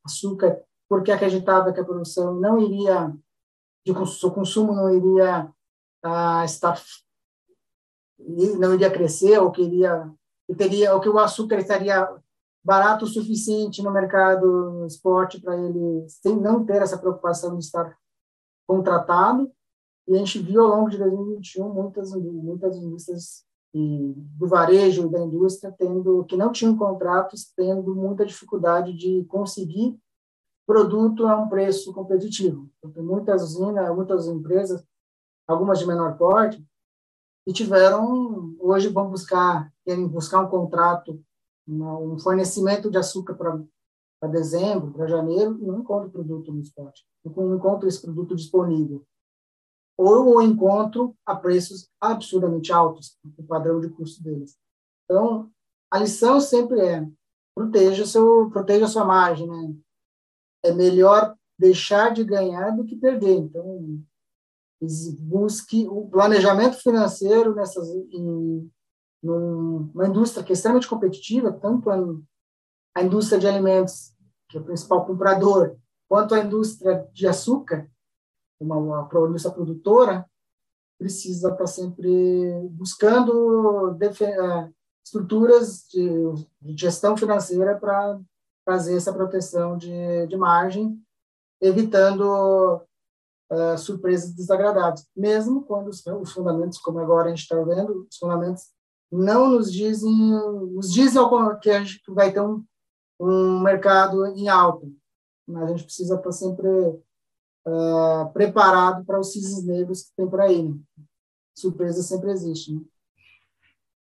açúcar 0.05 0.61
porque 0.89 1.11
acreditava 1.11 1.73
que 1.73 1.81
a 1.81 1.85
produção 1.85 2.35
não 2.35 2.59
iria, 2.59 3.13
de 3.85 3.93
o 3.93 4.31
consumo 4.31 4.75
não 4.75 4.95
iria 4.95 5.53
uh, 6.05 6.45
estar, 6.45 6.81
não 8.59 8.75
iria 8.75 8.91
crescer, 8.91 9.39
ou 9.39 9.51
que 9.51 9.63
iria, 9.63 10.11
teria, 10.57 10.95
ou 10.95 11.01
que 11.01 11.09
o 11.09 11.19
açúcar 11.19 11.57
estaria 11.59 12.09
barato 12.65 13.05
o 13.05 13.09
suficiente 13.09 13.83
no 13.83 13.93
mercado 13.93 14.73
no 14.73 14.87
esporte 14.87 15.41
para 15.41 15.57
ele 15.57 16.05
sem 16.09 16.37
não 16.37 16.65
ter 16.65 16.83
essa 16.83 16.99
preocupação 16.99 17.57
de 17.57 17.65
estar 17.65 17.97
contratado. 18.67 19.53
E 20.09 20.15
a 20.15 20.19
gente 20.19 20.39
viu 20.41 20.63
ao 20.63 20.69
longo 20.69 20.91
de 20.91 20.99
2021 20.99 21.73
muitas 21.73 22.13
muitas 22.13 22.77
indústrias 22.77 23.46
do 23.77 24.47
varejo 24.47 25.07
e 25.07 25.11
da 25.11 25.21
indústria 25.21 25.75
tendo 25.77 26.25
que 26.25 26.37
não 26.37 26.53
tinham 26.53 26.77
contratos 26.77 27.53
tendo 27.57 27.95
muita 27.95 28.25
dificuldade 28.25 28.93
de 28.93 29.25
conseguir 29.25 29.99
produto 30.67 31.27
a 31.27 31.37
um 31.37 31.49
preço 31.49 31.93
competitivo. 31.93 32.69
Então, 32.79 32.91
tem 32.91 33.03
muitas 33.03 33.43
usinas, 33.43 33.95
muitas 33.95 34.27
empresas, 34.27 34.85
algumas 35.47 35.79
de 35.79 35.87
menor 35.87 36.17
porte, 36.17 36.65
que 37.45 37.53
tiveram 37.53 38.57
hoje 38.59 38.89
vão 38.89 39.09
buscar 39.09 39.73
querem 39.85 40.09
buscar 40.09 40.41
um 40.41 40.49
contrato 40.49 41.23
um 41.69 42.19
fornecimento 42.19 42.91
de 42.91 42.99
açúcar 42.99 43.35
para 43.35 44.29
dezembro, 44.29 44.93
para 44.93 45.07
janeiro, 45.07 45.59
e 45.61 45.67
não 45.67 45.81
encontro 45.81 46.11
produto 46.11 46.53
no 46.53 46.61
esporte. 46.61 47.05
Não 47.25 47.57
encontro 47.57 47.89
esse 47.89 48.01
produto 48.01 48.37
disponível. 48.37 49.05
Ou 49.99 50.37
o 50.37 50.43
encontro 50.43 51.17
a 51.25 51.35
preços 51.35 51.89
absurdamente 52.01 52.73
altos, 52.73 53.17
o 53.39 53.43
padrão 53.43 53.81
de 53.81 53.89
custo 53.89 54.23
deles. 54.23 54.57
Então, 55.05 55.51
a 55.91 55.99
lição 55.99 56.41
sempre 56.41 56.81
é 56.81 57.07
proteja 57.55 58.05
seu 58.05 58.51
proteja 58.51 58.87
sua 58.87 59.05
margem, 59.05 59.49
né? 59.49 59.75
É 60.63 60.73
melhor 60.73 61.35
deixar 61.59 62.13
de 62.13 62.23
ganhar 62.23 62.71
do 62.73 62.85
que 62.85 62.97
perder. 62.97 63.37
Então, 63.37 64.03
busque 65.21 65.87
o 65.89 66.09
planejamento 66.09 66.77
financeiro 66.77 67.55
nessas 67.55 67.89
em, 67.89 68.71
numa 69.23 70.07
indústria 70.07 70.45
que 70.45 70.53
é 70.53 70.55
extremamente 70.55 70.89
competitiva, 70.89 71.53
tanto 71.53 71.89
a, 71.91 71.97
a 72.95 73.03
indústria 73.03 73.39
de 73.39 73.47
alimentos, 73.47 74.15
que 74.49 74.59
é 74.59 74.61
o 74.61 74.65
principal 74.65 75.07
comprador, 75.07 75.77
quanto 76.09 76.35
a 76.35 76.41
indústria 76.41 77.09
de 77.13 77.27
açúcar, 77.27 77.91
uma, 78.61 78.77
uma 78.77 79.09
indústria 79.29 79.55
produtora, 79.55 80.27
precisa 80.99 81.51
estar 81.51 81.67
sempre 81.67 82.69
buscando 82.71 83.97
é, 84.01 84.71
estruturas 85.05 85.87
de, 85.91 86.09
de, 86.61 86.81
gestão 86.81 87.17
financeira 87.17 87.79
para 87.79 88.19
fazer 88.65 88.97
essa 88.97 89.13
proteção 89.13 89.77
de, 89.77 90.27
de 90.27 90.37
margem, 90.37 91.01
evitando 91.61 92.81
uh, 93.51 93.79
surpresas 93.79 94.35
desagradáveis, 94.35 95.07
mesmo 95.17 95.63
quando 95.63 95.89
os, 95.89 96.05
os 96.05 96.33
fundamentos, 96.33 96.79
como 96.79 96.99
agora 96.99 97.27
a 97.27 97.31
gente 97.31 97.43
está 97.43 97.63
vendo, 97.63 98.07
os 98.11 98.17
fundamentos 98.17 98.65
não 99.11 99.49
nos 99.49 99.73
dizem, 99.73 100.13
nos 100.73 100.93
dizem 100.93 101.23
que 101.61 101.71
a 101.71 101.85
gente 101.85 102.03
vai 102.09 102.33
ter 102.33 102.41
um, 102.41 102.65
um 103.21 103.61
mercado 103.61 104.27
em 104.27 104.49
alta, 104.49 104.87
mas 105.47 105.63
a 105.63 105.69
gente 105.69 105.85
precisa 105.85 106.17
estar 106.17 106.33
sempre 106.33 106.69
uh, 107.67 108.33
preparado 108.33 109.05
para 109.05 109.19
os 109.19 109.33
cisnes 109.33 109.65
negros 109.67 110.03
que 110.05 110.17
tem 110.17 110.29
por 110.29 110.41
aí. 110.41 110.63
Né? 110.63 110.77
Surpresa 111.55 112.03
sempre 112.03 112.31
existe. 112.31 112.75
Né? 112.75 112.81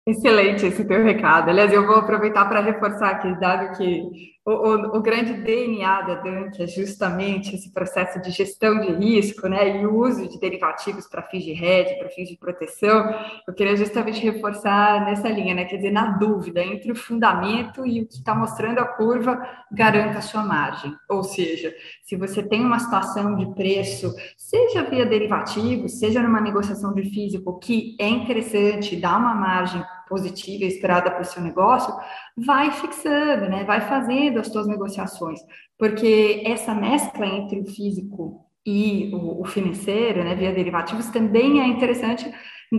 Excelente 0.06 0.66
esse 0.66 0.84
teu 0.84 1.04
recado. 1.04 1.50
Aliás, 1.50 1.72
eu 1.72 1.88
vou 1.88 1.96
aproveitar 1.96 2.46
para 2.50 2.60
reforçar 2.60 3.10
aqui, 3.10 3.40
dado 3.40 3.78
que 3.78 4.33
o, 4.46 4.52
o, 4.52 4.98
o, 4.98 5.02
grande 5.02 5.34
DNA 5.36 6.02
da 6.02 6.16
Dunk 6.16 6.62
é 6.62 6.68
justamente 6.68 7.56
esse 7.56 7.72
processo 7.72 8.22
de 8.22 8.30
gestão 8.30 8.78
de 8.78 8.92
risco, 8.92 9.48
né, 9.48 9.82
e 9.82 9.86
o 9.86 9.96
uso 9.96 10.28
de 10.28 10.38
derivativos 10.38 11.08
para 11.08 11.24
fins 11.24 11.46
de 11.46 11.52
hedge, 11.52 11.98
para 11.98 12.10
fins 12.10 12.28
de 12.28 12.38
proteção. 12.38 13.16
Eu 13.48 13.54
queria 13.54 13.78
justamente 13.78 14.20
reforçar 14.20 15.06
nessa 15.06 15.30
linha, 15.30 15.56
né, 15.56 15.64
quer 15.64 15.78
dizer, 15.78 15.92
na 15.92 16.18
dúvida 16.18 16.62
entre 16.62 16.92
o 16.92 16.96
fundamento 16.96 17.88
e 17.88 18.02
o 18.02 18.06
que 18.06 18.16
está 18.16 18.36
mostrando 18.36 18.80
a 18.80 18.86
curva, 18.86 19.42
garanta 19.72 20.18
a 20.18 20.22
sua 20.22 20.44
margem. 20.44 20.94
Ou 21.10 21.24
seja, 21.24 21.74
se 22.04 22.18
você 22.18 22.44
tem 22.44 22.66
uma 22.66 22.80
situação 22.80 23.38
de 23.38 23.46
preço, 23.56 24.14
seja 24.36 24.84
via 24.84 25.06
derivativo, 25.06 25.88
seja 25.88 26.22
numa 26.22 26.42
negociação 26.42 26.94
de 26.94 27.04
físico 27.04 27.60
que 27.60 27.96
é 27.98 28.10
interessante, 28.10 28.98
dá 28.98 29.18
uma 29.18 29.34
margem 29.34 29.82
positiva 30.08 30.66
esperada 30.66 31.10
para 31.12 31.22
o 31.22 31.26
seu 31.26 31.42
negócio, 31.42 31.94
vai 32.38 32.72
fixando, 32.72 33.50
né? 33.50 33.64
Vai 33.64 33.82
fazendo 33.82 34.40
as 34.40 34.48
suas 34.48 34.68
negociações, 34.68 35.40
porque 35.78 36.44
essa 36.46 36.74
mescla 36.74 37.26
entre 37.26 37.60
o 37.60 37.66
físico 37.66 38.46
e 38.66 39.12
o, 39.14 39.42
o 39.42 39.46
financeiro, 39.46 40.24
né, 40.24 40.36
via 40.36 40.54
derivativos, 40.54 41.10
também 41.10 41.60
é 41.60 41.68
interessante 41.68 42.32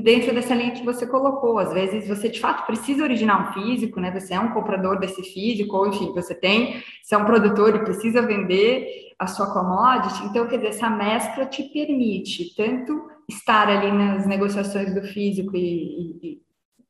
dentro 0.03 0.35
dessa 0.35 0.55
linha 0.55 0.73
que 0.73 0.85
você 0.85 1.07
colocou. 1.07 1.59
Às 1.59 1.73
vezes 1.73 2.09
você 2.09 2.29
de 2.29 2.41
fato 2.41 2.67
precisa 2.67 3.03
originar 3.03 3.49
um 3.49 3.53
físico, 3.53 4.01
né? 4.01 4.11
Você 4.11 4.35
é 4.35 4.41
um 4.41 4.53
comprador 4.53 4.99
desse 4.99 5.23
físico, 5.23 5.77
ou 5.77 5.87
enfim, 5.87 6.13
você 6.13 6.35
tem, 6.35 6.83
você 7.03 7.15
é 7.15 7.19
um 7.19 7.25
produtor 7.25 7.75
e 7.77 7.85
precisa 7.85 8.23
vender 8.23 8.87
a 9.19 9.27
sua 9.27 9.53
commodity. 9.53 10.25
Então, 10.25 10.47
quer 10.47 10.57
dizer, 10.57 10.69
essa 10.69 10.91
mescla 10.91 11.47
te 11.47 11.63
permite 11.65 12.55
tanto 12.57 13.09
estar 13.29 13.69
ali 13.69 13.93
nas 13.93 14.27
negociações 14.27 14.95
do 14.95 15.03
físico 15.03 15.57
e, 15.57 16.19
e, 16.23 16.43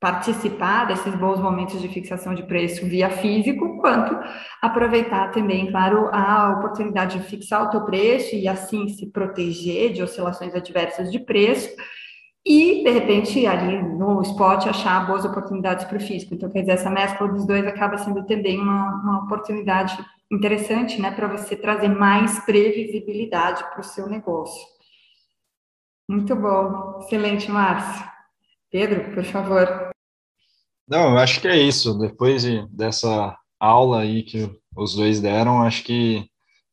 participar 0.04 0.84
desses 0.84 1.14
bons 1.14 1.40
momentos 1.40 1.80
de 1.80 1.88
fixação 1.88 2.34
de 2.34 2.42
preço 2.42 2.84
via 2.84 3.08
físico, 3.08 3.78
quanto 3.78 4.14
aproveitar 4.60 5.30
também, 5.30 5.70
claro, 5.70 6.10
a 6.12 6.50
oportunidade 6.58 7.18
de 7.18 7.24
fixar 7.24 7.62
o 7.62 7.70
teu 7.70 7.86
preço 7.86 8.36
e 8.36 8.46
assim 8.46 8.86
se 8.86 9.06
proteger 9.06 9.94
de 9.94 10.02
oscilações 10.02 10.54
adversas 10.54 11.10
de 11.10 11.18
preço 11.18 11.74
e, 12.44 12.84
de 12.84 12.90
repente, 12.90 13.46
ali 13.46 13.82
no 13.82 14.20
spot 14.20 14.66
achar 14.66 15.06
boas 15.06 15.24
oportunidades 15.24 15.86
para 15.86 15.96
o 15.96 16.00
físico. 16.00 16.34
Então, 16.34 16.50
quer 16.50 16.60
dizer, 16.60 16.72
essa 16.72 16.90
mescla 16.90 17.26
dos 17.26 17.46
dois 17.46 17.66
acaba 17.66 17.96
sendo 17.96 18.26
também 18.26 18.60
uma, 18.60 18.96
uma 18.96 19.24
oportunidade 19.24 19.96
interessante, 20.30 21.00
né, 21.00 21.12
para 21.12 21.28
você 21.28 21.56
trazer 21.56 21.88
mais 21.88 22.40
previsibilidade 22.40 23.64
para 23.70 23.80
o 23.80 23.84
seu 23.84 24.06
negócio. 24.06 24.66
Muito 26.06 26.36
bom, 26.36 26.98
excelente, 27.00 27.50
Márcio. 27.50 28.04
Pedro, 28.70 29.14
por 29.14 29.24
favor. 29.24 29.83
Não, 30.86 31.12
eu 31.12 31.18
acho 31.18 31.40
que 31.40 31.48
é 31.48 31.56
isso. 31.56 31.96
Depois 31.98 32.42
de, 32.42 32.66
dessa 32.68 33.36
aula 33.58 34.00
aí 34.00 34.22
que 34.22 34.50
os 34.76 34.94
dois 34.94 35.20
deram, 35.20 35.62
acho 35.62 35.82
que 35.82 36.28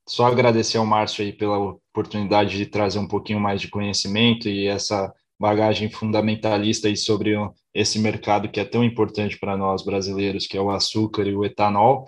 só 0.08 0.26
agradecer 0.26 0.78
ao 0.78 0.86
Márcio 0.86 1.24
aí 1.24 1.32
pela 1.32 1.58
oportunidade 1.58 2.58
de 2.58 2.65
trazer 2.65 3.00
um 3.00 3.08
pouquinho 3.08 3.39
mais 3.39 3.62
de 3.62 3.69
conhecimento 3.69 4.50
e 4.50 4.67
essa 4.67 5.13
bagagem 5.39 5.89
fundamentalista 5.89 6.88
aí 6.88 6.97
sobre 6.97 7.36
esse 7.74 7.97
mercado 8.00 8.50
que 8.50 8.60
é 8.60 8.65
tão 8.65 8.84
importante 8.84 9.39
para 9.39 9.56
nós 9.56 9.84
brasileiros, 9.84 10.45
que 10.45 10.58
é 10.58 10.62
o 10.62 10.69
açúcar 10.69 11.24
e 11.28 11.36
o 11.36 11.45
etanol. 11.45 12.06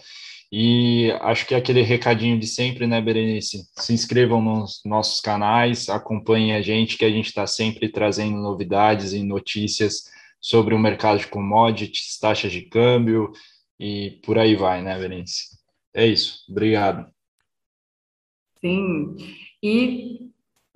E 0.52 1.12
acho 1.22 1.48
que 1.48 1.56
é 1.56 1.58
aquele 1.58 1.82
recadinho 1.82 2.38
de 2.38 2.46
sempre, 2.46 2.86
né, 2.86 3.02
Berenice? 3.02 3.63
Se 3.76 3.92
inscrevam 3.92 4.39
nos 4.39 4.82
nossos 4.86 5.20
canais, 5.20 5.89
acompanhem 5.89 6.54
a 6.54 6.62
gente, 6.62 6.96
que 6.96 7.06
a 7.06 7.10
gente 7.10 7.28
está 7.28 7.48
sempre 7.48 7.89
trazendo 7.89 8.38
novidades 8.38 9.13
e 9.13 9.24
notícias 9.24 10.04
sobre 10.44 10.76
o 10.76 10.80
mercado 10.80 11.20
de 11.20 11.28
commodities, 11.28 12.20
taxas 12.20 12.52
de 12.52 12.64
câmbio 12.64 13.32
e 13.80 14.20
por 14.26 14.38
aí 14.38 14.58
vai, 14.58 14.82
né, 14.82 15.00
Berenice? 15.00 15.58
É 15.94 16.06
isso. 16.06 16.44
Obrigado. 16.50 17.10
Sim. 18.60 19.16
E 19.64 20.32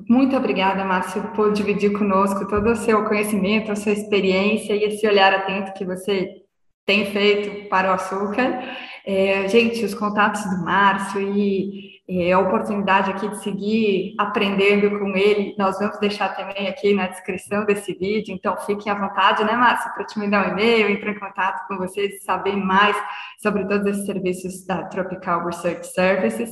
muito 0.07 0.37
obrigada, 0.37 0.85
Márcio, 0.85 1.21
por 1.33 1.51
dividir 1.51 1.91
conosco 1.91 2.47
todo 2.47 2.71
o 2.71 2.75
seu 2.77 3.03
conhecimento, 3.05 3.69
a 3.69 3.75
sua 3.75 3.91
experiência 3.91 4.73
e 4.73 4.85
esse 4.85 5.05
olhar 5.05 5.33
atento 5.33 5.73
que 5.73 5.83
você 5.83 6.43
tem 6.85 7.11
feito 7.11 7.67
para 7.67 7.91
o 7.91 7.93
açúcar. 7.93 8.63
É, 9.05 9.49
gente, 9.49 9.83
os 9.83 9.93
contatos 9.93 10.43
do 10.43 10.63
Márcio 10.63 11.21
e 11.21 11.96
é, 12.09 12.31
a 12.31 12.39
oportunidade 12.39 13.11
aqui 13.11 13.27
de 13.27 13.43
seguir 13.43 14.15
aprendendo 14.17 14.97
com 14.97 15.15
ele, 15.15 15.53
nós 15.57 15.77
vamos 15.77 15.99
deixar 15.99 16.29
também 16.29 16.67
aqui 16.69 16.93
na 16.93 17.07
descrição 17.07 17.65
desse 17.65 17.93
vídeo, 17.93 18.33
então 18.33 18.55
fiquem 18.57 18.91
à 18.91 18.95
vontade, 18.95 19.43
né, 19.43 19.53
Márcio, 19.53 19.93
para 19.93 20.05
te 20.05 20.17
mandar 20.17 20.47
um 20.47 20.51
e-mail, 20.51 20.89
entrar 20.89 21.11
em 21.11 21.19
contato 21.19 21.67
com 21.67 21.77
vocês 21.77 22.15
e 22.15 22.23
saber 22.23 22.55
mais 22.55 22.95
sobre 23.41 23.65
todos 23.67 23.85
esses 23.87 24.05
serviços 24.05 24.65
da 24.65 24.83
Tropical 24.83 25.45
Research 25.45 25.85
Services. 25.87 26.49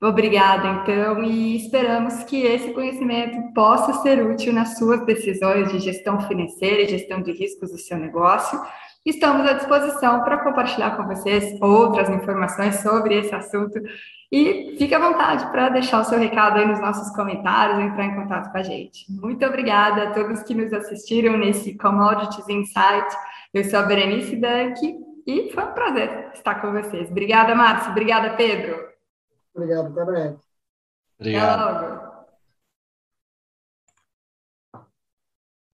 Obrigada, 0.00 0.68
então, 0.68 1.24
e 1.24 1.56
esperamos 1.56 2.22
que 2.22 2.42
esse 2.42 2.72
conhecimento 2.72 3.52
possa 3.52 3.94
ser 3.94 4.24
útil 4.24 4.52
nas 4.52 4.78
suas 4.78 5.04
decisões 5.04 5.72
de 5.72 5.80
gestão 5.80 6.20
financeira 6.20 6.82
e 6.82 6.88
gestão 6.88 7.20
de 7.20 7.32
riscos 7.32 7.72
do 7.72 7.78
seu 7.78 7.98
negócio 7.98 8.60
Estamos 9.08 9.48
à 9.48 9.54
disposição 9.54 10.22
para 10.22 10.36
compartilhar 10.36 10.94
com 10.94 11.06
vocês 11.06 11.58
outras 11.62 12.10
informações 12.10 12.76
sobre 12.80 13.18
esse 13.18 13.34
assunto 13.34 13.80
e 14.30 14.76
fique 14.76 14.94
à 14.94 14.98
vontade 14.98 15.50
para 15.50 15.70
deixar 15.70 16.02
o 16.02 16.04
seu 16.04 16.18
recado 16.18 16.58
aí 16.58 16.66
nos 16.66 16.78
nossos 16.78 17.16
comentários, 17.16 17.78
entrar 17.78 18.04
em 18.04 18.14
contato 18.14 18.52
com 18.52 18.58
a 18.58 18.62
gente. 18.62 19.10
Muito 19.10 19.46
obrigada 19.46 20.02
a 20.02 20.10
todos 20.12 20.42
que 20.42 20.54
nos 20.54 20.70
assistiram 20.74 21.38
nesse 21.38 21.74
Commodities 21.78 22.46
Insight. 22.50 23.16
Eu 23.54 23.64
sou 23.64 23.78
a 23.78 23.82
Berenice 23.84 24.36
Danke 24.36 24.94
e 25.26 25.50
foi 25.54 25.64
um 25.64 25.72
prazer 25.72 26.30
estar 26.34 26.56
com 26.56 26.70
vocês. 26.70 27.10
Obrigada, 27.10 27.54
Márcio. 27.54 27.92
Obrigada, 27.92 28.36
Pedro. 28.36 28.76
Obrigado, 29.54 29.94
também. 29.94 30.36
Obrigado. 31.18 31.60
Até 31.62 31.88
logo. 31.88 32.07